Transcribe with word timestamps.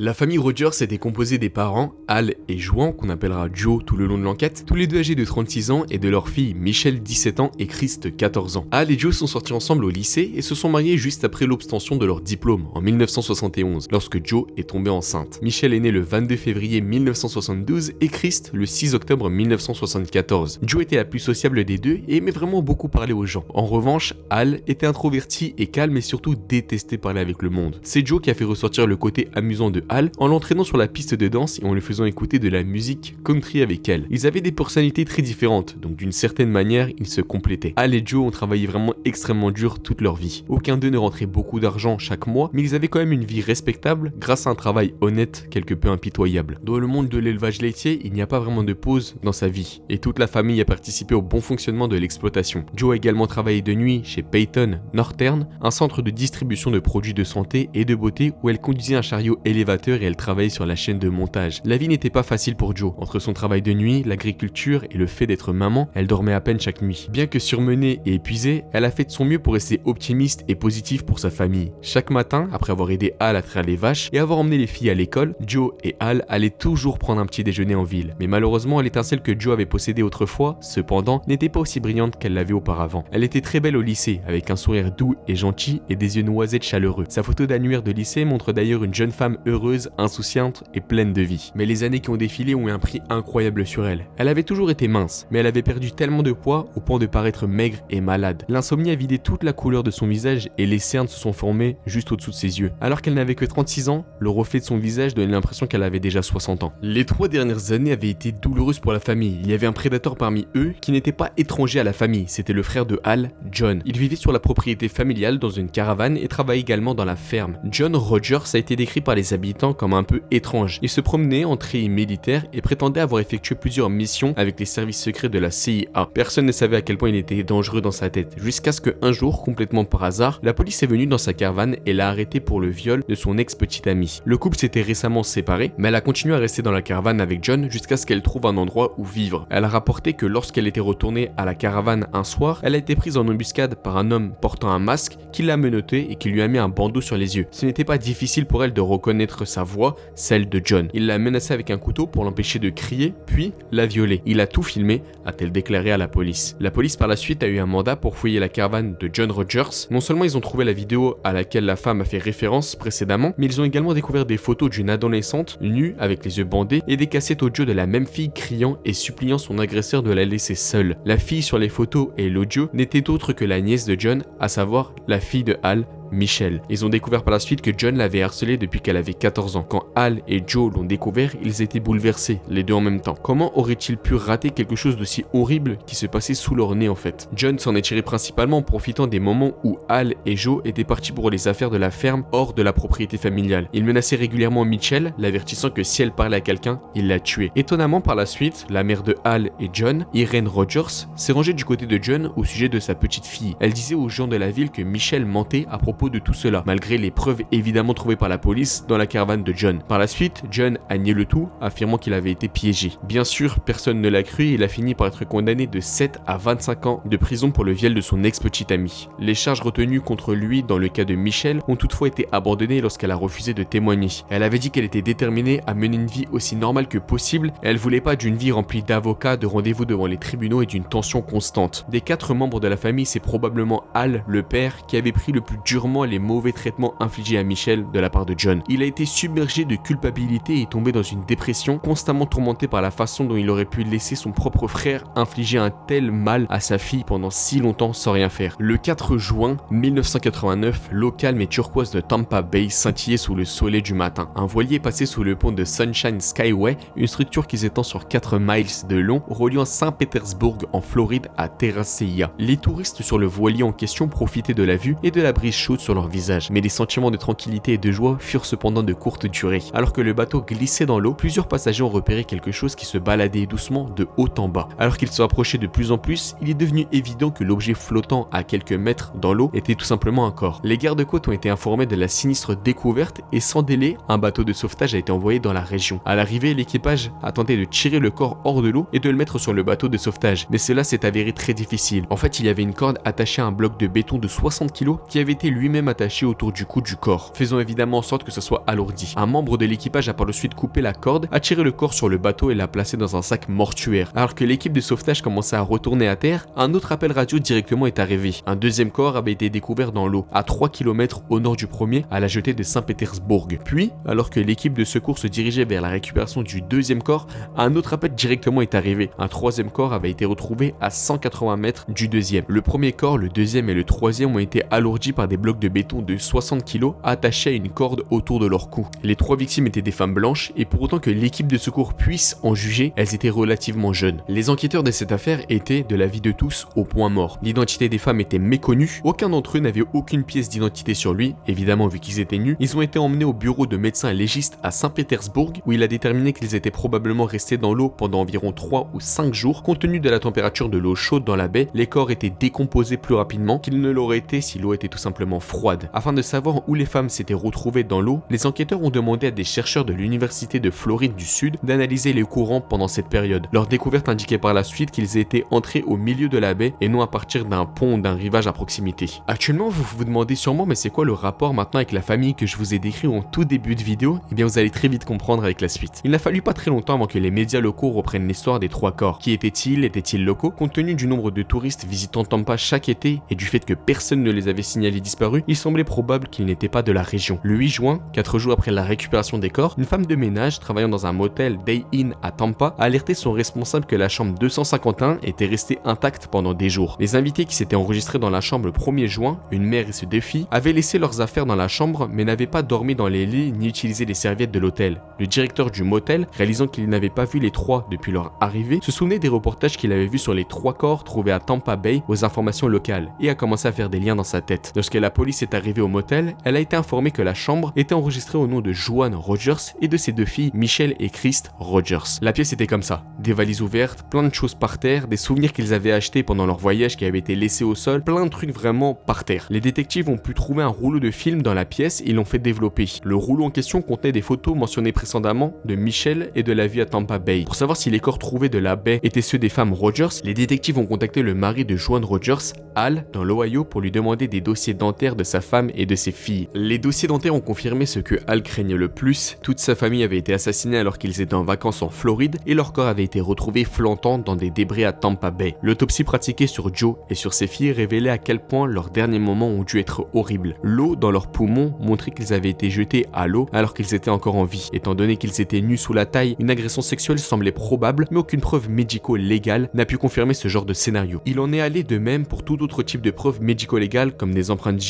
La 0.00 0.14
famille 0.14 0.38
Rogers 0.38 0.80
était 0.80 0.96
composée 0.96 1.38
des 1.38 1.48
parents, 1.48 1.92
Al 2.06 2.36
et 2.46 2.56
Juan, 2.56 2.92
qu'on 2.94 3.08
appellera 3.08 3.48
Joe 3.52 3.84
tout 3.84 3.96
le 3.96 4.06
long 4.06 4.16
de 4.16 4.22
l'enquête, 4.22 4.62
tous 4.64 4.76
les 4.76 4.86
deux 4.86 5.00
âgés 5.00 5.16
de 5.16 5.24
36 5.24 5.72
ans, 5.72 5.86
et 5.90 5.98
de 5.98 6.08
leur 6.08 6.28
fille 6.28 6.54
Michelle 6.54 7.02
17 7.02 7.40
ans 7.40 7.50
et 7.58 7.66
Christ 7.66 8.16
14 8.16 8.58
ans. 8.58 8.66
Al 8.70 8.92
et 8.92 8.96
Joe 8.96 9.12
sont 9.12 9.26
sortis 9.26 9.54
ensemble 9.54 9.84
au 9.84 9.90
lycée 9.90 10.30
et 10.36 10.40
se 10.40 10.54
sont 10.54 10.68
mariés 10.68 10.98
juste 10.98 11.24
après 11.24 11.46
l'obtention 11.46 11.96
de 11.96 12.06
leur 12.06 12.20
diplôme 12.20 12.68
en 12.76 12.80
1971, 12.80 13.88
lorsque 13.90 14.24
Joe 14.24 14.44
est 14.56 14.68
tombée 14.68 14.88
enceinte. 14.88 15.40
Michelle 15.42 15.74
est 15.74 15.80
née 15.80 15.90
le 15.90 16.02
22 16.02 16.36
février 16.36 16.80
1972 16.80 17.94
et 18.00 18.06
Christ 18.06 18.52
le 18.54 18.66
6 18.66 18.94
octobre 18.94 19.28
1974. 19.28 20.60
Joe 20.62 20.82
était 20.82 20.94
la 20.94 21.06
plus 21.06 21.18
sociable 21.18 21.64
des 21.64 21.78
deux 21.78 22.02
et 22.06 22.18
aimait 22.18 22.30
vraiment 22.30 22.62
beaucoup 22.62 22.88
parler 22.88 23.14
aux 23.14 23.26
gens. 23.26 23.44
En 23.52 23.66
revanche, 23.66 24.14
Al 24.30 24.60
était 24.68 24.86
introverti 24.86 25.56
et 25.58 25.66
calme 25.66 25.96
et 25.96 26.02
surtout 26.02 26.36
détestait 26.36 26.98
parler 26.98 27.20
avec 27.20 27.42
le 27.42 27.50
monde. 27.50 27.80
C'est 27.82 28.06
Joe 28.06 28.22
qui 28.22 28.30
a 28.30 28.34
fait 28.34 28.44
ressortir 28.44 28.86
le 28.86 28.94
côté 28.94 29.26
amusant 29.34 29.72
de 29.72 29.82
en 30.18 30.28
l'entraînant 30.28 30.64
sur 30.64 30.76
la 30.76 30.88
piste 30.88 31.14
de 31.14 31.28
danse 31.28 31.58
et 31.60 31.64
en 31.64 31.74
lui 31.74 31.80
faisant 31.80 32.04
écouter 32.04 32.38
de 32.38 32.48
la 32.48 32.62
musique 32.62 33.16
country 33.24 33.62
avec 33.62 33.88
elle. 33.88 34.06
Ils 34.10 34.26
avaient 34.26 34.40
des 34.40 34.52
personnalités 34.52 35.04
très 35.04 35.22
différentes, 35.22 35.78
donc 35.78 35.96
d'une 35.96 36.12
certaine 36.12 36.50
manière, 36.50 36.88
ils 36.98 37.08
se 37.08 37.20
complétaient. 37.20 37.72
Al 37.76 37.94
et 37.94 38.02
Joe 38.04 38.26
ont 38.26 38.30
travaillé 38.30 38.66
vraiment 38.66 38.94
extrêmement 39.04 39.50
dur 39.50 39.80
toute 39.80 40.00
leur 40.00 40.16
vie. 40.16 40.44
Aucun 40.48 40.76
d'eux 40.76 40.90
ne 40.90 40.98
rentrait 40.98 41.26
beaucoup 41.26 41.60
d'argent 41.60 41.98
chaque 41.98 42.26
mois, 42.26 42.50
mais 42.52 42.62
ils 42.62 42.74
avaient 42.74 42.88
quand 42.88 42.98
même 42.98 43.12
une 43.12 43.24
vie 43.24 43.40
respectable 43.40 44.12
grâce 44.18 44.46
à 44.46 44.50
un 44.50 44.54
travail 44.54 44.94
honnête 45.00 45.48
quelque 45.50 45.74
peu 45.74 45.88
impitoyable. 45.88 46.58
Dans 46.62 46.78
le 46.78 46.86
monde 46.86 47.08
de 47.08 47.18
l'élevage 47.18 47.62
laitier, 47.62 48.00
il 48.04 48.12
n'y 48.12 48.22
a 48.22 48.26
pas 48.26 48.40
vraiment 48.40 48.64
de 48.64 48.72
pause 48.72 49.16
dans 49.22 49.32
sa 49.32 49.48
vie, 49.48 49.82
et 49.88 49.98
toute 49.98 50.18
la 50.18 50.26
famille 50.26 50.60
a 50.60 50.64
participé 50.64 51.14
au 51.14 51.22
bon 51.22 51.40
fonctionnement 51.40 51.88
de 51.88 51.96
l'exploitation. 51.96 52.64
Joe 52.74 52.92
a 52.92 52.96
également 52.96 53.26
travaillé 53.26 53.62
de 53.62 53.72
nuit 53.72 54.02
chez 54.04 54.22
Peyton 54.22 54.80
Northern, 54.92 55.48
un 55.60 55.70
centre 55.70 56.02
de 56.02 56.10
distribution 56.10 56.70
de 56.70 56.78
produits 56.78 57.14
de 57.14 57.24
santé 57.24 57.70
et 57.74 57.84
de 57.84 57.94
beauté 57.94 58.32
où 58.42 58.50
elle 58.50 58.60
conduisait 58.60 58.94
un 58.94 59.02
chariot 59.02 59.38
élévateur 59.44 59.77
et 59.86 60.04
elle 60.04 60.16
travaillait 60.16 60.50
sur 60.50 60.66
la 60.66 60.76
chaîne 60.76 60.98
de 60.98 61.08
montage. 61.08 61.60
La 61.64 61.76
vie 61.76 61.88
n'était 61.88 62.10
pas 62.10 62.22
facile 62.22 62.56
pour 62.56 62.76
Joe. 62.76 62.92
Entre 62.98 63.18
son 63.18 63.32
travail 63.32 63.62
de 63.62 63.72
nuit, 63.72 64.02
l'agriculture 64.04 64.84
et 64.90 64.96
le 64.98 65.06
fait 65.06 65.26
d'être 65.26 65.52
maman, 65.52 65.88
elle 65.94 66.06
dormait 66.06 66.32
à 66.32 66.40
peine 66.40 66.60
chaque 66.60 66.82
nuit. 66.82 67.08
Bien 67.10 67.26
que 67.26 67.38
surmenée 67.38 68.00
et 68.04 68.14
épuisée, 68.14 68.64
elle 68.72 68.84
a 68.84 68.90
fait 68.90 69.04
de 69.04 69.10
son 69.10 69.24
mieux 69.24 69.38
pour 69.38 69.54
rester 69.54 69.80
optimiste 69.84 70.44
et 70.48 70.54
positive 70.54 71.04
pour 71.04 71.18
sa 71.18 71.30
famille. 71.30 71.72
Chaque 71.82 72.10
matin, 72.10 72.48
après 72.52 72.72
avoir 72.72 72.90
aidé 72.90 73.14
Al 73.20 73.36
à 73.36 73.42
traire 73.42 73.62
les 73.62 73.76
vaches 73.76 74.08
et 74.12 74.18
avoir 74.18 74.40
emmené 74.40 74.58
les 74.58 74.66
filles 74.66 74.90
à 74.90 74.94
l'école, 74.94 75.34
Joe 75.46 75.72
et 75.84 75.96
Al 76.00 76.24
allaient 76.28 76.50
toujours 76.50 76.98
prendre 76.98 77.20
un 77.20 77.26
petit 77.26 77.44
déjeuner 77.44 77.74
en 77.74 77.84
ville. 77.84 78.14
Mais 78.20 78.26
malheureusement, 78.26 78.80
l'étincelle 78.80 79.22
que 79.22 79.38
Joe 79.38 79.52
avait 79.52 79.66
possédée 79.66 80.02
autrefois, 80.02 80.58
cependant, 80.60 81.22
n'était 81.28 81.48
pas 81.48 81.60
aussi 81.60 81.80
brillante 81.80 82.18
qu'elle 82.18 82.34
l'avait 82.34 82.52
auparavant. 82.52 83.04
Elle 83.12 83.24
était 83.24 83.40
très 83.40 83.60
belle 83.60 83.76
au 83.76 83.82
lycée, 83.82 84.20
avec 84.26 84.50
un 84.50 84.56
sourire 84.56 84.90
doux 84.90 85.14
et 85.28 85.36
gentil 85.36 85.82
et 85.88 85.96
des 85.96 86.16
yeux 86.16 86.22
noisettes 86.22 86.64
chaleureux. 86.64 87.04
Sa 87.08 87.22
photo 87.22 87.46
d'annuaire 87.46 87.82
de 87.82 87.92
lycée 87.92 88.24
montre 88.24 88.52
d'ailleurs 88.52 88.84
une 88.84 88.94
jeune 88.94 89.12
femme 89.12 89.38
heureuse 89.46 89.67
insouciante 89.98 90.64
et 90.74 90.80
pleine 90.80 91.12
de 91.12 91.22
vie. 91.22 91.52
Mais 91.54 91.66
les 91.66 91.84
années 91.84 92.00
qui 92.00 92.10
ont 92.10 92.16
défilé 92.16 92.54
ont 92.54 92.68
eu 92.68 92.70
un 92.70 92.78
prix 92.78 93.00
incroyable 93.10 93.66
sur 93.66 93.86
elle. 93.86 94.06
Elle 94.16 94.28
avait 94.28 94.42
toujours 94.42 94.70
été 94.70 94.88
mince, 94.88 95.26
mais 95.30 95.38
elle 95.38 95.46
avait 95.46 95.62
perdu 95.62 95.92
tellement 95.92 96.22
de 96.22 96.32
poids 96.32 96.66
au 96.74 96.80
point 96.80 96.98
de 96.98 97.06
paraître 97.06 97.46
maigre 97.46 97.78
et 97.90 98.00
malade. 98.00 98.44
L'insomnie 98.48 98.90
a 98.90 98.94
vidé 98.94 99.18
toute 99.18 99.42
la 99.42 99.52
couleur 99.52 99.82
de 99.82 99.90
son 99.90 100.06
visage 100.06 100.48
et 100.58 100.66
les 100.66 100.78
cernes 100.78 101.08
se 101.08 101.18
sont 101.18 101.32
formées 101.32 101.76
juste 101.86 102.12
au-dessous 102.12 102.30
de 102.30 102.36
ses 102.36 102.60
yeux. 102.60 102.72
Alors 102.80 103.02
qu'elle 103.02 103.14
n'avait 103.14 103.34
que 103.34 103.44
36 103.44 103.88
ans, 103.88 104.04
le 104.18 104.30
reflet 104.30 104.60
de 104.60 104.64
son 104.64 104.78
visage 104.78 105.14
donnait 105.14 105.32
l'impression 105.32 105.66
qu'elle 105.66 105.82
avait 105.82 106.00
déjà 106.00 106.22
60 106.22 106.64
ans. 106.64 106.72
Les 106.82 107.04
trois 107.04 107.28
dernières 107.28 107.72
années 107.72 107.92
avaient 107.92 108.10
été 108.10 108.32
douloureuses 108.32 108.80
pour 108.80 108.92
la 108.92 109.00
famille. 109.00 109.38
Il 109.42 109.50
y 109.50 109.54
avait 109.54 109.66
un 109.66 109.72
prédateur 109.72 110.16
parmi 110.16 110.46
eux 110.54 110.74
qui 110.80 110.92
n'était 110.92 111.12
pas 111.12 111.30
étranger 111.36 111.80
à 111.80 111.84
la 111.84 111.92
famille, 111.92 112.24
c'était 112.28 112.52
le 112.52 112.62
frère 112.62 112.86
de 112.86 113.00
Hal, 113.04 113.30
John. 113.50 113.82
Il 113.84 113.98
vivait 113.98 114.16
sur 114.16 114.32
la 114.32 114.40
propriété 114.40 114.88
familiale 114.88 115.38
dans 115.38 115.50
une 115.50 115.70
caravane 115.70 116.16
et 116.16 116.28
travaillait 116.28 116.60
également 116.60 116.94
dans 116.94 117.04
la 117.04 117.16
ferme. 117.16 117.58
John 117.70 117.96
Rogers 117.96 118.54
a 118.54 118.58
été 118.58 118.76
décrit 118.76 119.00
par 119.00 119.14
les 119.14 119.32
habitants 119.32 119.57
comme 119.58 119.92
un 119.92 120.04
peu 120.04 120.22
étrange. 120.30 120.78
Il 120.82 120.88
se 120.88 121.00
promenait 121.00 121.44
en 121.44 121.56
treillis 121.56 121.88
militaire 121.88 122.44
et 122.52 122.62
prétendait 122.62 123.00
avoir 123.00 123.20
effectué 123.20 123.54
plusieurs 123.54 123.90
missions 123.90 124.34
avec 124.36 124.58
les 124.60 124.66
services 124.66 125.02
secrets 125.02 125.28
de 125.28 125.38
la 125.38 125.50
CIA. 125.50 126.08
Personne 126.14 126.46
ne 126.46 126.52
savait 126.52 126.76
à 126.76 126.82
quel 126.82 126.96
point 126.96 127.08
il 127.08 127.16
était 127.16 127.42
dangereux 127.42 127.80
dans 127.80 127.90
sa 127.90 128.10
tête, 128.10 128.36
jusqu'à 128.38 128.72
ce 128.72 128.80
qu'un 128.80 129.12
jour, 129.12 129.42
complètement 129.42 129.84
par 129.84 130.04
hasard, 130.04 130.40
la 130.42 130.54
police 130.54 130.82
est 130.82 130.86
venue 130.86 131.06
dans 131.06 131.18
sa 131.18 131.32
caravane 131.32 131.76
et 131.86 131.92
l'a 131.92 132.08
arrêté 132.08 132.40
pour 132.40 132.60
le 132.60 132.68
viol 132.68 133.02
de 133.08 133.14
son 133.14 133.38
ex-petite 133.38 133.86
amie. 133.86 134.20
Le 134.24 134.38
couple 134.38 134.58
s'était 134.58 134.82
récemment 134.82 135.22
séparé, 135.22 135.72
mais 135.78 135.88
elle 135.88 135.94
a 135.94 136.00
continué 136.00 136.34
à 136.34 136.38
rester 136.38 136.62
dans 136.62 136.72
la 136.72 136.82
caravane 136.82 137.20
avec 137.20 137.42
John 137.42 137.70
jusqu'à 137.70 137.96
ce 137.96 138.06
qu'elle 138.06 138.22
trouve 138.22 138.46
un 138.46 138.56
endroit 138.56 138.94
où 138.98 139.04
vivre. 139.04 139.46
Elle 139.50 139.64
a 139.64 139.68
rapporté 139.68 140.12
que 140.12 140.26
lorsqu'elle 140.26 140.66
était 140.66 140.80
retournée 140.80 141.30
à 141.36 141.44
la 141.44 141.54
caravane 141.54 142.06
un 142.12 142.24
soir, 142.24 142.60
elle 142.62 142.74
a 142.74 142.78
été 142.78 142.94
prise 142.94 143.16
en 143.16 143.26
embuscade 143.26 143.74
par 143.76 143.96
un 143.96 144.10
homme 144.10 144.32
portant 144.40 144.70
un 144.70 144.78
masque 144.78 145.16
qui 145.32 145.42
l'a 145.42 145.56
menotté 145.56 146.10
et 146.10 146.16
qui 146.16 146.28
lui 146.30 146.42
a 146.42 146.48
mis 146.48 146.58
un 146.58 146.68
bandeau 146.68 147.00
sur 147.00 147.16
les 147.16 147.36
yeux. 147.36 147.46
Ce 147.50 147.66
n'était 147.66 147.84
pas 147.84 147.98
difficile 147.98 148.46
pour 148.46 148.62
elle 148.64 148.72
de 148.72 148.80
reconnaître 148.80 149.46
sa 149.48 149.62
voix, 149.62 149.96
celle 150.14 150.48
de 150.48 150.60
John. 150.62 150.88
Il 150.94 151.06
l'a 151.06 151.18
menacé 151.18 151.54
avec 151.54 151.70
un 151.70 151.78
couteau 151.78 152.06
pour 152.06 152.24
l'empêcher 152.24 152.58
de 152.58 152.70
crier, 152.70 153.14
puis 153.26 153.52
l'a 153.72 153.86
violée. 153.86 154.22
Il 154.26 154.40
a 154.40 154.46
tout 154.46 154.62
filmé, 154.62 155.02
a-t-elle 155.24 155.52
déclaré 155.52 155.90
à 155.90 155.96
la 155.96 156.08
police. 156.08 156.56
La 156.60 156.70
police 156.70 156.96
par 156.96 157.08
la 157.08 157.16
suite 157.16 157.42
a 157.42 157.48
eu 157.48 157.58
un 157.58 157.66
mandat 157.66 157.96
pour 157.96 158.16
fouiller 158.16 158.40
la 158.40 158.48
caravane 158.48 158.96
de 158.98 159.10
John 159.12 159.30
Rogers. 159.30 159.88
Non 159.90 160.00
seulement 160.00 160.24
ils 160.24 160.36
ont 160.36 160.40
trouvé 160.40 160.64
la 160.64 160.72
vidéo 160.72 161.18
à 161.24 161.32
laquelle 161.32 161.64
la 161.64 161.76
femme 161.76 162.00
a 162.00 162.04
fait 162.04 162.18
référence 162.18 162.76
précédemment, 162.76 163.32
mais 163.38 163.46
ils 163.46 163.60
ont 163.60 163.64
également 163.64 163.94
découvert 163.94 164.26
des 164.26 164.36
photos 164.36 164.70
d'une 164.70 164.90
adolescente 164.90 165.58
nue 165.60 165.94
avec 165.98 166.24
les 166.24 166.38
yeux 166.38 166.44
bandés 166.44 166.82
et 166.86 166.96
des 166.96 167.06
cassettes 167.06 167.42
audio 167.42 167.64
de 167.64 167.72
la 167.72 167.86
même 167.86 168.06
fille 168.06 168.32
criant 168.32 168.78
et 168.84 168.92
suppliant 168.92 169.38
son 169.38 169.58
agresseur 169.58 170.02
de 170.02 170.12
la 170.12 170.24
laisser 170.24 170.54
seule. 170.54 170.96
La 171.04 171.18
fille 171.18 171.42
sur 171.42 171.58
les 171.58 171.68
photos 171.68 172.08
et 172.18 172.28
l'audio 172.28 172.68
n'était 172.72 173.10
autre 173.10 173.32
que 173.32 173.44
la 173.44 173.60
nièce 173.60 173.86
de 173.86 173.96
John, 173.98 174.22
à 174.40 174.48
savoir 174.48 174.94
la 175.06 175.20
fille 175.20 175.44
de 175.44 175.56
Hal, 175.62 175.86
Michelle. 176.12 176.62
Ils 176.68 176.84
ont 176.84 176.88
découvert 176.88 177.22
par 177.22 177.32
la 177.32 177.38
suite 177.38 177.62
que 177.62 177.70
John 177.76 177.96
l'avait 177.96 178.22
harcelée 178.22 178.56
depuis 178.56 178.80
qu'elle 178.80 178.96
avait 178.96 179.14
14 179.14 179.56
ans. 179.56 179.62
Quand 179.62 179.84
Al 179.94 180.22
et 180.28 180.42
Joe 180.46 180.72
l'ont 180.74 180.84
découvert, 180.84 181.34
ils 181.42 181.62
étaient 181.62 181.80
bouleversés, 181.80 182.40
les 182.48 182.62
deux 182.62 182.74
en 182.74 182.80
même 182.80 183.00
temps. 183.00 183.16
Comment 183.20 183.56
aurait-il 183.58 183.96
pu 183.96 184.14
rater 184.14 184.50
quelque 184.50 184.76
chose 184.76 184.96
d'aussi 184.96 185.24
horrible 185.32 185.78
qui 185.86 185.94
se 185.94 186.06
passait 186.06 186.34
sous 186.34 186.54
leur 186.54 186.74
nez 186.74 186.88
en 186.88 186.94
fait? 186.94 187.28
John 187.34 187.58
s'en 187.58 187.74
est 187.74 187.82
tiré 187.82 188.02
principalement 188.02 188.58
en 188.58 188.62
profitant 188.62 189.06
des 189.06 189.20
moments 189.20 189.52
où 189.64 189.78
Al 189.88 190.14
et 190.26 190.36
Joe 190.36 190.60
étaient 190.64 190.84
partis 190.84 191.12
pour 191.12 191.30
les 191.30 191.48
affaires 191.48 191.70
de 191.70 191.76
la 191.76 191.90
ferme 191.90 192.24
hors 192.32 192.52
de 192.52 192.62
la 192.62 192.72
propriété 192.72 193.16
familiale. 193.16 193.68
Il 193.72 193.84
menaçait 193.84 194.16
régulièrement 194.16 194.64
Michelle, 194.64 195.14
l'avertissant 195.18 195.70
que 195.70 195.82
si 195.82 196.02
elle 196.02 196.12
parlait 196.12 196.36
à 196.36 196.40
quelqu'un, 196.40 196.80
il 196.94 197.08
la 197.08 197.20
tuait. 197.20 197.50
Étonnamment 197.56 198.00
par 198.00 198.14
la 198.14 198.26
suite, 198.26 198.66
la 198.70 198.84
mère 198.84 199.02
de 199.02 199.16
Al 199.24 199.50
et 199.60 199.68
John, 199.72 200.06
Irene 200.14 200.48
Rogers, 200.48 201.06
s'est 201.16 201.32
rangée 201.32 201.52
du 201.52 201.64
côté 201.64 201.86
de 201.86 201.98
John 202.00 202.30
au 202.36 202.44
sujet 202.44 202.68
de 202.68 202.78
sa 202.78 202.94
petite 202.94 203.26
fille. 203.26 203.56
Elle 203.60 203.72
disait 203.72 203.94
aux 203.94 204.08
gens 204.08 204.28
de 204.28 204.36
la 204.36 204.50
ville 204.50 204.70
que 204.70 204.82
Michelle 204.82 205.26
mentait 205.26 205.66
à 205.70 205.78
propos 205.78 205.97
de 206.06 206.20
tout 206.20 206.34
cela, 206.34 206.62
malgré 206.66 206.98
les 206.98 207.10
preuves 207.10 207.42
évidemment 207.50 207.94
trouvées 207.94 208.16
par 208.16 208.28
la 208.28 208.38
police 208.38 208.84
dans 208.86 208.96
la 208.96 209.08
caravane 209.08 209.42
de 209.42 209.52
John. 209.52 209.80
Par 209.88 209.98
la 209.98 210.06
suite, 210.06 210.44
John 210.50 210.78
a 210.88 210.96
nié 210.96 211.12
le 211.12 211.24
tout, 211.24 211.48
affirmant 211.60 211.98
qu'il 211.98 212.14
avait 212.14 212.30
été 212.30 212.46
piégé. 212.46 212.92
Bien 213.02 213.24
sûr, 213.24 213.58
personne 213.58 214.00
ne 214.00 214.08
l'a 214.08 214.22
cru 214.22 214.44
et 214.44 214.52
il 214.52 214.62
a 214.62 214.68
fini 214.68 214.94
par 214.94 215.08
être 215.08 215.24
condamné 215.24 215.66
de 215.66 215.80
7 215.80 216.20
à 216.26 216.36
25 216.36 216.86
ans 216.86 217.02
de 217.04 217.16
prison 217.16 217.50
pour 217.50 217.64
le 217.64 217.72
viol 217.72 217.94
de 217.94 218.00
son 218.00 218.22
ex-petite 218.22 218.70
amie. 218.70 219.08
Les 219.18 219.34
charges 219.34 219.62
retenues 219.62 220.00
contre 220.00 220.34
lui 220.34 220.62
dans 220.62 220.78
le 220.78 220.88
cas 220.88 221.04
de 221.04 221.16
Michelle 221.16 221.60
ont 221.66 221.76
toutefois 221.76 222.08
été 222.08 222.28
abandonnées 222.30 222.80
lorsqu'elle 222.80 223.10
a 223.10 223.16
refusé 223.16 223.54
de 223.54 223.64
témoigner. 223.64 224.08
Elle 224.30 224.42
avait 224.42 224.58
dit 224.58 224.70
qu'elle 224.70 224.84
était 224.84 225.02
déterminée 225.02 225.60
à 225.66 225.74
mener 225.74 225.96
une 225.96 226.06
vie 226.06 226.26
aussi 226.30 226.54
normale 226.54 226.86
que 226.86 226.98
possible 226.98 227.52
et 227.62 227.68
elle 227.68 227.78
voulait 227.78 228.00
pas 228.00 228.14
d'une 228.14 228.36
vie 228.36 228.52
remplie 228.52 228.82
d'avocats, 228.82 229.36
de 229.36 229.46
rendez-vous 229.46 229.84
devant 229.84 230.06
les 230.06 230.18
tribunaux 230.18 230.62
et 230.62 230.66
d'une 230.66 230.84
tension 230.84 231.22
constante. 231.22 231.86
Des 231.88 232.00
quatre 232.00 232.34
membres 232.34 232.60
de 232.60 232.68
la 232.68 232.76
famille, 232.76 233.06
c'est 233.06 233.20
probablement 233.20 233.84
Al, 233.94 234.24
le 234.26 234.42
père, 234.42 234.86
qui 234.86 234.96
avait 234.96 235.12
pris 235.12 235.32
le 235.32 235.40
plus 235.40 235.58
durement 235.64 235.87
les 235.88 236.18
mauvais 236.18 236.52
traitements 236.52 236.94
infligés 237.00 237.38
à 237.38 237.42
Michel 237.42 237.86
de 237.90 238.00
la 238.00 238.10
part 238.10 238.26
de 238.26 238.34
John. 238.36 238.62
Il 238.68 238.82
a 238.82 238.84
été 238.84 239.06
submergé 239.06 239.64
de 239.64 239.76
culpabilité 239.76 240.60
et 240.60 240.66
tombé 240.66 240.92
dans 240.92 241.02
une 241.02 241.24
dépression, 241.24 241.78
constamment 241.78 242.26
tourmenté 242.26 242.68
par 242.68 242.82
la 242.82 242.90
façon 242.90 243.24
dont 243.24 243.36
il 243.36 243.48
aurait 243.50 243.64
pu 243.64 243.82
laisser 243.82 244.14
son 244.14 244.32
propre 244.32 244.68
frère 244.68 245.04
infliger 245.16 245.58
un 245.58 245.70
tel 245.70 246.10
mal 246.10 246.46
à 246.50 246.60
sa 246.60 246.78
fille 246.78 247.04
pendant 247.04 247.30
si 247.30 247.58
longtemps 247.58 247.92
sans 247.92 248.12
rien 248.12 248.28
faire. 248.28 248.54
Le 248.58 248.76
4 248.76 249.16
juin 249.16 249.56
1989, 249.70 250.90
l'eau 250.92 251.10
calme 251.10 251.40
et 251.40 251.46
turquoise 251.46 251.90
de 251.90 252.00
Tampa 252.00 252.42
Bay 252.42 252.68
scintillait 252.68 253.16
sous 253.16 253.34
le 253.34 253.44
soleil 253.44 253.82
du 253.82 253.94
matin. 253.94 254.30
Un 254.36 254.46
voilier 254.46 254.78
passait 254.78 255.06
sous 255.06 255.24
le 255.24 255.36
pont 255.36 255.52
de 255.52 255.64
Sunshine 255.64 256.20
Skyway, 256.20 256.76
une 256.96 257.06
structure 257.06 257.46
qui 257.46 257.58
s'étend 257.58 257.82
sur 257.82 258.08
4 258.08 258.38
miles 258.38 258.66
de 258.88 258.96
long, 258.96 259.22
reliant 259.28 259.64
Saint-Pétersbourg 259.64 260.58
en 260.72 260.80
Floride 260.80 261.28
à 261.36 261.48
Terracea. 261.48 262.30
Les 262.38 262.56
touristes 262.56 263.02
sur 263.02 263.18
le 263.18 263.26
voilier 263.26 263.62
en 263.62 263.72
question 263.72 264.08
profitaient 264.08 264.54
de 264.54 264.62
la 264.62 264.76
vue 264.76 264.96
et 265.02 265.10
de 265.10 265.22
la 265.22 265.32
brise 265.32 265.54
chaude 265.54 265.77
sur 265.78 265.94
leur 265.94 266.08
visage 266.08 266.48
mais 266.50 266.60
les 266.60 266.68
sentiments 266.68 267.10
de 267.10 267.16
tranquillité 267.16 267.74
et 267.74 267.78
de 267.78 267.92
joie 267.92 268.16
furent 268.20 268.44
cependant 268.44 268.82
de 268.82 268.92
courte 268.92 269.26
durée. 269.26 269.62
Alors 269.72 269.92
que 269.92 270.00
le 270.00 270.12
bateau 270.12 270.42
glissait 270.42 270.86
dans 270.86 270.98
l'eau, 270.98 271.14
plusieurs 271.14 271.48
passagers 271.48 271.82
ont 271.82 271.88
repéré 271.88 272.24
quelque 272.24 272.52
chose 272.52 272.74
qui 272.74 272.86
se 272.86 272.98
baladait 272.98 273.46
doucement 273.46 273.84
de 273.84 274.06
haut 274.16 274.28
en 274.38 274.48
bas. 274.48 274.68
Alors 274.78 274.96
qu'ils 274.96 275.10
se 275.10 275.22
rapprochaient 275.22 275.58
de 275.58 275.66
plus 275.66 275.92
en 275.92 275.98
plus, 275.98 276.34
il 276.40 276.50
est 276.50 276.54
devenu 276.54 276.86
évident 276.92 277.30
que 277.30 277.44
l'objet 277.44 277.74
flottant 277.74 278.28
à 278.32 278.44
quelques 278.44 278.72
mètres 278.72 279.12
dans 279.14 279.32
l'eau 279.32 279.50
était 279.54 279.74
tout 279.74 279.84
simplement 279.84 280.26
un 280.26 280.30
corps. 280.30 280.60
Les 280.64 280.78
gardes-côtes 280.78 281.28
ont 281.28 281.32
été 281.32 281.50
informés 281.50 281.86
de 281.86 281.96
la 281.96 282.08
sinistre 282.08 282.56
découverte 282.56 283.20
et 283.32 283.40
sans 283.40 283.62
délai, 283.62 283.96
un 284.08 284.18
bateau 284.18 284.44
de 284.44 284.52
sauvetage 284.52 284.94
a 284.94 284.98
été 284.98 285.12
envoyé 285.12 285.40
dans 285.40 285.52
la 285.52 285.60
région. 285.60 286.00
À 286.04 286.14
l'arrivée, 286.14 286.54
l'équipage 286.54 287.10
a 287.22 287.32
tenté 287.32 287.56
de 287.56 287.64
tirer 287.64 287.98
le 287.98 288.10
corps 288.10 288.38
hors 288.44 288.62
de 288.62 288.68
l'eau 288.68 288.86
et 288.92 289.00
de 289.00 289.10
le 289.10 289.16
mettre 289.16 289.38
sur 289.38 289.52
le 289.52 289.62
bateau 289.62 289.88
de 289.88 289.96
sauvetage, 289.96 290.46
mais 290.50 290.58
cela 290.58 290.84
s'est 290.84 291.04
avéré 291.04 291.32
très 291.32 291.54
difficile. 291.54 292.04
En 292.10 292.16
fait, 292.16 292.40
il 292.40 292.46
y 292.46 292.48
avait 292.48 292.62
une 292.62 292.74
corde 292.74 292.98
attachée 293.04 293.42
à 293.42 293.46
un 293.46 293.52
bloc 293.52 293.78
de 293.78 293.86
béton 293.86 294.18
de 294.18 294.28
60 294.28 294.72
kg 294.72 294.96
qui 295.08 295.18
avait 295.18 295.32
été 295.32 295.50
lui 295.50 295.67
lui-même 295.68 295.88
attaché 295.88 296.24
autour 296.24 296.50
du 296.50 296.64
cou 296.64 296.80
du 296.80 296.96
corps, 296.96 297.30
faisant 297.34 297.60
évidemment 297.60 297.98
en 297.98 298.02
sorte 298.02 298.24
que 298.24 298.30
ce 298.30 298.40
soit 298.40 298.64
alourdi. 298.66 299.12
Un 299.16 299.26
membre 299.26 299.58
de 299.58 299.66
l'équipage 299.66 300.08
a 300.08 300.14
par 300.14 300.24
le 300.24 300.32
suite 300.32 300.54
coupé 300.54 300.80
la 300.80 300.94
corde, 300.94 301.28
a 301.30 301.40
tiré 301.40 301.62
le 301.62 301.72
corps 301.72 301.92
sur 301.92 302.08
le 302.08 302.16
bateau 302.16 302.50
et 302.50 302.54
l'a 302.54 302.68
placé 302.68 302.96
dans 302.96 303.16
un 303.16 303.22
sac 303.22 303.50
mortuaire. 303.50 304.10
Alors 304.14 304.34
que 304.34 304.44
l'équipe 304.44 304.72
de 304.72 304.80
sauvetage 304.80 305.20
commençait 305.20 305.56
à 305.56 305.60
retourner 305.60 306.08
à 306.08 306.16
terre, 306.16 306.46
un 306.56 306.72
autre 306.72 306.90
appel 306.90 307.12
radio 307.12 307.38
directement 307.38 307.86
est 307.86 307.98
arrivé. 307.98 308.36
Un 308.46 308.56
deuxième 308.56 308.90
corps 308.90 309.18
avait 309.18 309.32
été 309.32 309.50
découvert 309.50 309.92
dans 309.92 310.08
l'eau, 310.08 310.24
à 310.32 310.42
3 310.42 310.70
km 310.70 311.20
au 311.28 311.38
nord 311.38 311.56
du 311.56 311.66
premier, 311.66 312.06
à 312.10 312.18
la 312.18 312.28
jetée 312.28 312.54
de 312.54 312.62
Saint-Pétersbourg. 312.62 313.48
Puis, 313.62 313.90
alors 314.06 314.30
que 314.30 314.40
l'équipe 314.40 314.72
de 314.72 314.84
secours 314.84 315.18
se 315.18 315.26
dirigeait 315.26 315.66
vers 315.66 315.82
la 315.82 315.90
récupération 315.90 316.42
du 316.42 316.62
deuxième 316.62 317.02
corps, 317.02 317.26
un 317.58 317.76
autre 317.76 317.92
appel 317.92 318.14
directement 318.14 318.62
est 318.62 318.74
arrivé. 318.74 319.10
Un 319.18 319.28
troisième 319.28 319.70
corps 319.70 319.92
avait 319.92 320.10
été 320.10 320.24
retrouvé 320.24 320.74
à 320.80 320.88
180 320.88 321.58
mètres 321.58 321.84
du 321.90 322.08
deuxième. 322.08 322.44
Le 322.48 322.62
premier 322.62 322.92
corps, 322.92 323.18
le 323.18 323.28
deuxième 323.28 323.68
et 323.68 323.74
le 323.74 323.84
troisième 323.84 324.34
ont 324.34 324.38
été 324.38 324.62
alourdis 324.70 325.12
par 325.12 325.28
des 325.28 325.36
blocs 325.36 325.57
de 325.58 325.68
béton 325.68 326.02
de 326.02 326.16
60 326.16 326.64
kg 326.64 326.92
attachés 327.02 327.50
à 327.50 327.52
une 327.52 327.68
corde 327.68 328.04
autour 328.10 328.40
de 328.40 328.46
leur 328.46 328.70
cou. 328.70 328.86
Les 329.02 329.16
trois 329.16 329.36
victimes 329.36 329.66
étaient 329.66 329.82
des 329.82 329.90
femmes 329.90 330.14
blanches 330.14 330.52
et 330.56 330.64
pour 330.64 330.82
autant 330.82 330.98
que 330.98 331.10
l'équipe 331.10 331.46
de 331.46 331.58
secours 331.58 331.94
puisse 331.94 332.38
en 332.42 332.54
juger, 332.54 332.92
elles 332.96 333.14
étaient 333.14 333.30
relativement 333.30 333.92
jeunes. 333.92 334.22
Les 334.28 334.50
enquêteurs 334.50 334.82
de 334.82 334.90
cette 334.90 335.12
affaire 335.12 335.40
étaient, 335.48 335.82
de 335.82 335.96
l'avis 335.96 336.20
de 336.20 336.32
tous, 336.32 336.66
au 336.76 336.84
point 336.84 337.08
mort. 337.08 337.38
L'identité 337.42 337.88
des 337.88 337.98
femmes 337.98 338.20
était 338.20 338.38
méconnue, 338.38 339.00
aucun 339.04 339.28
d'entre 339.28 339.56
eux 339.56 339.60
n'avait 339.60 339.84
aucune 339.92 340.24
pièce 340.24 340.48
d'identité 340.48 340.94
sur 340.94 341.14
lui, 341.14 341.34
évidemment 341.46 341.88
vu 341.88 342.00
qu'ils 342.00 342.20
étaient 342.20 342.38
nus. 342.38 342.56
Ils 342.60 342.76
ont 342.76 342.82
été 342.82 342.98
emmenés 342.98 343.24
au 343.24 343.32
bureau 343.32 343.66
de 343.66 343.76
médecin 343.76 344.12
légiste 344.12 344.58
à 344.62 344.70
Saint-Pétersbourg 344.70 345.52
où 345.66 345.72
il 345.72 345.82
a 345.82 345.88
déterminé 345.88 346.32
qu'ils 346.32 346.54
étaient 346.54 346.70
probablement 346.70 347.24
restés 347.24 347.56
dans 347.56 347.74
l'eau 347.74 347.88
pendant 347.88 348.20
environ 348.20 348.52
3 348.52 348.90
ou 348.94 349.00
5 349.00 349.34
jours. 349.34 349.62
Compte 349.62 349.80
tenu 349.80 350.00
de 350.00 350.10
la 350.10 350.18
température 350.18 350.68
de 350.68 350.78
l'eau 350.78 350.94
chaude 350.94 351.24
dans 351.24 351.36
la 351.36 351.48
baie, 351.48 351.68
les 351.74 351.86
corps 351.86 352.10
étaient 352.10 352.30
décomposés 352.30 352.96
plus 352.96 353.14
rapidement 353.14 353.58
qu'ils 353.58 353.80
ne 353.80 353.90
l'auraient 353.90 354.18
été 354.18 354.40
si 354.40 354.58
l'eau 354.58 354.74
était 354.74 354.88
tout 354.88 354.98
simplement 354.98 355.40
froide. 355.48 355.90
Afin 355.92 356.12
de 356.12 356.22
savoir 356.22 356.68
où 356.68 356.74
les 356.74 356.84
femmes 356.84 357.08
s'étaient 357.08 357.34
retrouvées 357.34 357.84
dans 357.84 358.00
l'eau, 358.00 358.20
les 358.30 358.46
enquêteurs 358.46 358.82
ont 358.82 358.90
demandé 358.90 359.26
à 359.26 359.30
des 359.30 359.44
chercheurs 359.44 359.84
de 359.84 359.92
l'université 359.92 360.60
de 360.60 360.70
Floride 360.70 361.16
du 361.16 361.24
Sud 361.24 361.56
d'analyser 361.62 362.12
les 362.12 362.22
courants 362.22 362.60
pendant 362.60 362.88
cette 362.88 363.08
période. 363.08 363.46
Leur 363.52 363.66
découverte 363.66 364.08
indiquait 364.08 364.38
par 364.38 364.54
la 364.54 364.62
suite 364.62 364.90
qu'ils 364.90 365.16
étaient 365.16 365.44
entrés 365.50 365.82
au 365.86 365.96
milieu 365.96 366.28
de 366.28 366.38
la 366.38 366.54
baie 366.54 366.74
et 366.80 366.88
non 366.88 367.00
à 367.00 367.06
partir 367.06 367.46
d'un 367.46 367.64
pont 367.64 367.94
ou 367.94 368.00
d'un 368.00 368.14
rivage 368.14 368.46
à 368.46 368.52
proximité. 368.52 369.10
Actuellement, 369.26 369.68
vous 369.68 369.82
vous 369.82 370.04
demandez 370.04 370.34
sûrement 370.34 370.66
mais 370.66 370.74
c'est 370.74 370.90
quoi 370.90 371.04
le 371.04 371.12
rapport 371.12 371.54
maintenant 371.54 371.78
avec 371.78 371.92
la 371.92 372.02
famille 372.02 372.34
que 372.34 372.46
je 372.46 372.56
vous 372.56 372.74
ai 372.74 372.78
décrit 372.78 373.08
en 373.08 373.22
tout 373.22 373.44
début 373.44 373.74
de 373.74 373.82
vidéo? 373.82 374.20
Eh 374.30 374.34
bien 374.34 374.44
vous 374.44 374.58
allez 374.58 374.70
très 374.70 374.88
vite 374.88 375.04
comprendre 375.04 375.42
avec 375.42 375.60
la 375.60 375.68
suite. 375.68 376.02
Il 376.04 376.10
n'a 376.10 376.18
fallu 376.18 376.42
pas 376.42 376.52
très 376.52 376.70
longtemps 376.70 376.94
avant 376.94 377.06
que 377.06 377.18
les 377.18 377.30
médias 377.30 377.60
locaux 377.60 377.90
reprennent 377.90 378.28
l'histoire 378.28 378.60
des 378.60 378.68
trois 378.68 378.92
corps. 378.92 379.18
Qui 379.18 379.32
étaient-ils? 379.32 379.84
Étaient-ils 379.84 380.24
locaux? 380.24 380.50
Compte 380.50 380.74
tenu 380.74 380.94
du 380.94 381.06
nombre 381.06 381.30
de 381.30 381.42
touristes 381.42 381.86
visitant 381.86 382.24
Tampa 382.24 382.56
chaque 382.56 382.88
été 382.88 383.22
et 383.30 383.34
du 383.34 383.46
fait 383.46 383.64
que 383.64 383.74
personne 383.74 384.22
ne 384.22 384.30
les 384.30 384.48
avait 384.48 384.62
signalés 384.62 385.00
disparus, 385.00 385.37
il 385.46 385.56
semblait 385.56 385.84
probable 385.84 386.28
qu'ils 386.28 386.46
n'étaient 386.46 386.68
pas 386.68 386.82
de 386.82 386.92
la 386.92 387.02
région. 387.02 387.38
Le 387.42 387.54
8 387.54 387.68
juin, 387.68 388.00
4 388.12 388.38
jours 388.38 388.52
après 388.52 388.70
la 388.70 388.84
récupération 388.84 389.38
des 389.38 389.50
corps, 389.50 389.74
une 389.78 389.84
femme 389.84 390.06
de 390.06 390.14
ménage 390.14 390.60
travaillant 390.60 390.88
dans 390.88 391.06
un 391.06 391.12
motel 391.12 391.58
Day 391.64 391.84
Inn 391.94 392.14
à 392.22 392.30
Tampa 392.30 392.74
a 392.78 392.84
alerté 392.84 393.14
son 393.14 393.32
responsable 393.32 393.86
que 393.86 393.96
la 393.96 394.08
chambre 394.08 394.38
251 394.38 395.18
était 395.22 395.46
restée 395.46 395.78
intacte 395.84 396.26
pendant 396.26 396.54
des 396.54 396.68
jours. 396.68 396.96
Les 397.00 397.16
invités 397.16 397.44
qui 397.44 397.54
s'étaient 397.54 397.76
enregistrés 397.76 398.18
dans 398.18 398.30
la 398.30 398.40
chambre 398.40 398.66
le 398.66 398.72
1er 398.72 399.06
juin, 399.06 399.40
une 399.50 399.64
mère 399.64 399.88
et 399.88 399.92
ses 399.92 400.06
deux 400.06 400.18
avaient 400.50 400.72
laissé 400.72 400.98
leurs 400.98 401.20
affaires 401.20 401.46
dans 401.46 401.56
la 401.56 401.68
chambre 401.68 402.08
mais 402.12 402.24
n'avaient 402.24 402.46
pas 402.46 402.62
dormi 402.62 402.94
dans 402.94 403.08
les 403.08 403.24
lits 403.24 403.52
ni 403.52 403.68
utilisé 403.68 404.04
les 404.04 404.14
serviettes 404.14 404.50
de 404.50 404.58
l'hôtel. 404.58 405.00
Le 405.18 405.26
directeur 405.26 405.70
du 405.70 405.84
motel, 405.84 406.26
réalisant 406.36 406.66
qu'il 406.66 406.88
n'avait 406.88 407.08
pas 407.08 407.24
vu 407.24 407.38
les 407.38 407.50
trois 407.50 407.86
depuis 407.90 408.12
leur 408.12 408.32
arrivée, 408.40 408.80
se 408.82 408.92
souvenait 408.92 409.18
des 409.18 409.28
reportages 409.28 409.76
qu'il 409.76 409.92
avait 409.92 410.06
vus 410.06 410.18
sur 410.18 410.34
les 410.34 410.44
trois 410.44 410.74
corps 410.74 411.04
trouvés 411.04 411.32
à 411.32 411.40
Tampa 411.40 411.76
Bay 411.76 412.02
aux 412.08 412.24
informations 412.24 412.68
locales 412.68 413.12
et 413.20 413.30
a 413.30 413.34
commencé 413.34 413.68
à 413.68 413.72
faire 413.72 413.90
des 413.90 414.00
liens 414.00 414.16
dans 414.16 414.24
sa 414.24 414.40
tête. 414.40 414.72
La 414.98 415.10
police 415.18 415.42
est 415.42 415.54
arrivée 415.54 415.82
au 415.82 415.88
motel, 415.88 416.36
elle 416.44 416.54
a 416.54 416.60
été 416.60 416.76
informée 416.76 417.10
que 417.10 417.22
la 417.22 417.34
chambre 417.34 417.72
était 417.74 417.92
enregistrée 417.92 418.38
au 418.38 418.46
nom 418.46 418.60
de 418.60 418.72
Joanne 418.72 419.16
Rogers 419.16 419.74
et 419.82 419.88
de 419.88 419.96
ses 419.96 420.12
deux 420.12 420.24
filles 420.24 420.52
Michelle 420.54 420.94
et 421.00 421.10
Christ 421.10 421.50
Rogers. 421.58 422.20
La 422.22 422.32
pièce 422.32 422.52
était 422.52 422.68
comme 422.68 422.84
ça, 422.84 423.02
des 423.18 423.32
valises 423.32 423.60
ouvertes, 423.60 424.04
plein 424.08 424.22
de 424.22 424.32
choses 424.32 424.54
par 424.54 424.78
terre, 424.78 425.08
des 425.08 425.16
souvenirs 425.16 425.52
qu'ils 425.52 425.74
avaient 425.74 425.90
achetés 425.90 426.22
pendant 426.22 426.46
leur 426.46 426.58
voyage 426.58 426.96
qui 426.96 427.04
avaient 427.04 427.18
été 427.18 427.34
laissés 427.34 427.64
au 427.64 427.74
sol, 427.74 428.04
plein 428.04 428.24
de 428.24 428.30
trucs 428.30 428.52
vraiment 428.52 428.94
par 428.94 429.24
terre. 429.24 429.48
Les 429.50 429.60
détectives 429.60 430.08
ont 430.08 430.18
pu 430.18 430.34
trouver 430.34 430.62
un 430.62 430.68
rouleau 430.68 431.00
de 431.00 431.10
film 431.10 431.42
dans 431.42 431.52
la 431.52 431.64
pièce 431.64 432.00
et 432.06 432.12
l'ont 432.12 432.24
fait 432.24 432.38
développer. 432.38 432.86
Le 433.02 433.16
rouleau 433.16 433.42
en 433.42 433.50
question 433.50 433.82
contenait 433.82 434.12
des 434.12 434.22
photos 434.22 434.54
mentionnées 434.54 434.92
précédemment 434.92 435.52
de 435.64 435.74
Michelle 435.74 436.30
et 436.36 436.44
de 436.44 436.52
la 436.52 436.68
vie 436.68 436.80
à 436.80 436.86
Tampa 436.86 437.18
Bay. 437.18 437.42
Pour 437.42 437.56
savoir 437.56 437.76
si 437.76 437.90
les 437.90 437.98
corps 437.98 438.20
trouvés 438.20 438.50
de 438.50 438.58
la 438.58 438.76
baie 438.76 439.00
étaient 439.02 439.20
ceux 439.20 439.38
des 439.38 439.48
femmes 439.48 439.72
Rogers, 439.72 440.22
les 440.22 440.34
détectives 440.34 440.78
ont 440.78 440.86
contacté 440.86 441.22
le 441.22 441.34
mari 441.34 441.64
de 441.64 441.74
Joan 441.74 442.04
Rogers, 442.04 442.52
Al, 442.76 443.04
dans 443.12 443.24
l'Ohio, 443.24 443.64
pour 443.64 443.80
lui 443.80 443.90
demander 443.90 444.28
des 444.28 444.40
dossiers 444.40 444.74
dentaires 444.74 445.07
de 445.16 445.24
sa 445.24 445.40
femme 445.40 445.70
et 445.74 445.86
de 445.86 445.94
ses 445.94 446.12
filles. 446.12 446.48
Les 446.54 446.78
dossiers 446.78 447.08
dentaires 447.08 447.34
ont 447.34 447.40
confirmé 447.40 447.86
ce 447.86 448.00
que 448.00 448.16
Al 448.26 448.42
craignait 448.42 448.76
le 448.76 448.88
plus. 448.88 449.36
Toute 449.42 449.58
sa 449.58 449.74
famille 449.74 450.02
avait 450.02 450.18
été 450.18 450.32
assassinée 450.32 450.78
alors 450.78 450.98
qu'ils 450.98 451.20
étaient 451.20 451.34
en 451.34 451.44
vacances 451.44 451.82
en 451.82 451.90
Floride 451.90 452.36
et 452.46 452.54
leur 452.54 452.72
corps 452.72 452.86
avait 452.88 453.04
été 453.04 453.20
retrouvé 453.20 453.64
flottant 453.64 454.18
dans 454.18 454.36
des 454.36 454.50
débris 454.50 454.84
à 454.84 454.92
Tampa 454.92 455.30
Bay. 455.30 455.56
L'autopsie 455.62 456.04
pratiquée 456.04 456.46
sur 456.46 456.74
Joe 456.74 456.96
et 457.10 457.14
sur 457.14 457.34
ses 457.34 457.46
filles 457.46 457.72
révélait 457.72 458.10
à 458.10 458.18
quel 458.18 458.40
point 458.40 458.66
leurs 458.66 458.90
derniers 458.90 459.18
moments 459.18 459.48
ont 459.48 459.62
dû 459.62 459.78
être 459.78 460.06
horribles. 460.14 460.56
L'eau 460.62 460.96
dans 460.96 461.10
leurs 461.10 461.30
poumons 461.30 461.74
montrait 461.80 462.10
qu'ils 462.10 462.32
avaient 462.32 462.50
été 462.50 462.70
jetés 462.70 463.06
à 463.12 463.26
l'eau 463.26 463.48
alors 463.52 463.74
qu'ils 463.74 463.94
étaient 463.94 464.10
encore 464.10 464.36
en 464.36 464.44
vie. 464.44 464.68
Étant 464.72 464.94
donné 464.94 465.16
qu'ils 465.16 465.40
étaient 465.40 465.60
nus 465.60 465.76
sous 465.76 465.92
la 465.92 466.06
taille, 466.06 466.36
une 466.38 466.50
agression 466.50 466.82
sexuelle 466.82 467.18
semblait 467.18 467.52
probable, 467.52 468.06
mais 468.10 468.18
aucune 468.18 468.40
preuve 468.40 468.68
médico-légale 468.70 469.70
n'a 469.74 469.84
pu 469.84 469.98
confirmer 469.98 470.34
ce 470.34 470.48
genre 470.48 470.64
de 470.64 470.72
scénario. 470.72 471.20
Il 471.26 471.40
en 471.40 471.52
est 471.52 471.60
allé 471.60 471.82
de 471.82 471.98
même 471.98 472.26
pour 472.26 472.44
tout 472.44 472.62
autre 472.62 472.82
type 472.82 473.02
de 473.02 473.10
preuves 473.10 473.40
médico-légales 473.42 474.16
comme 474.16 474.34
des 474.34 474.50
empreintes 474.50 474.80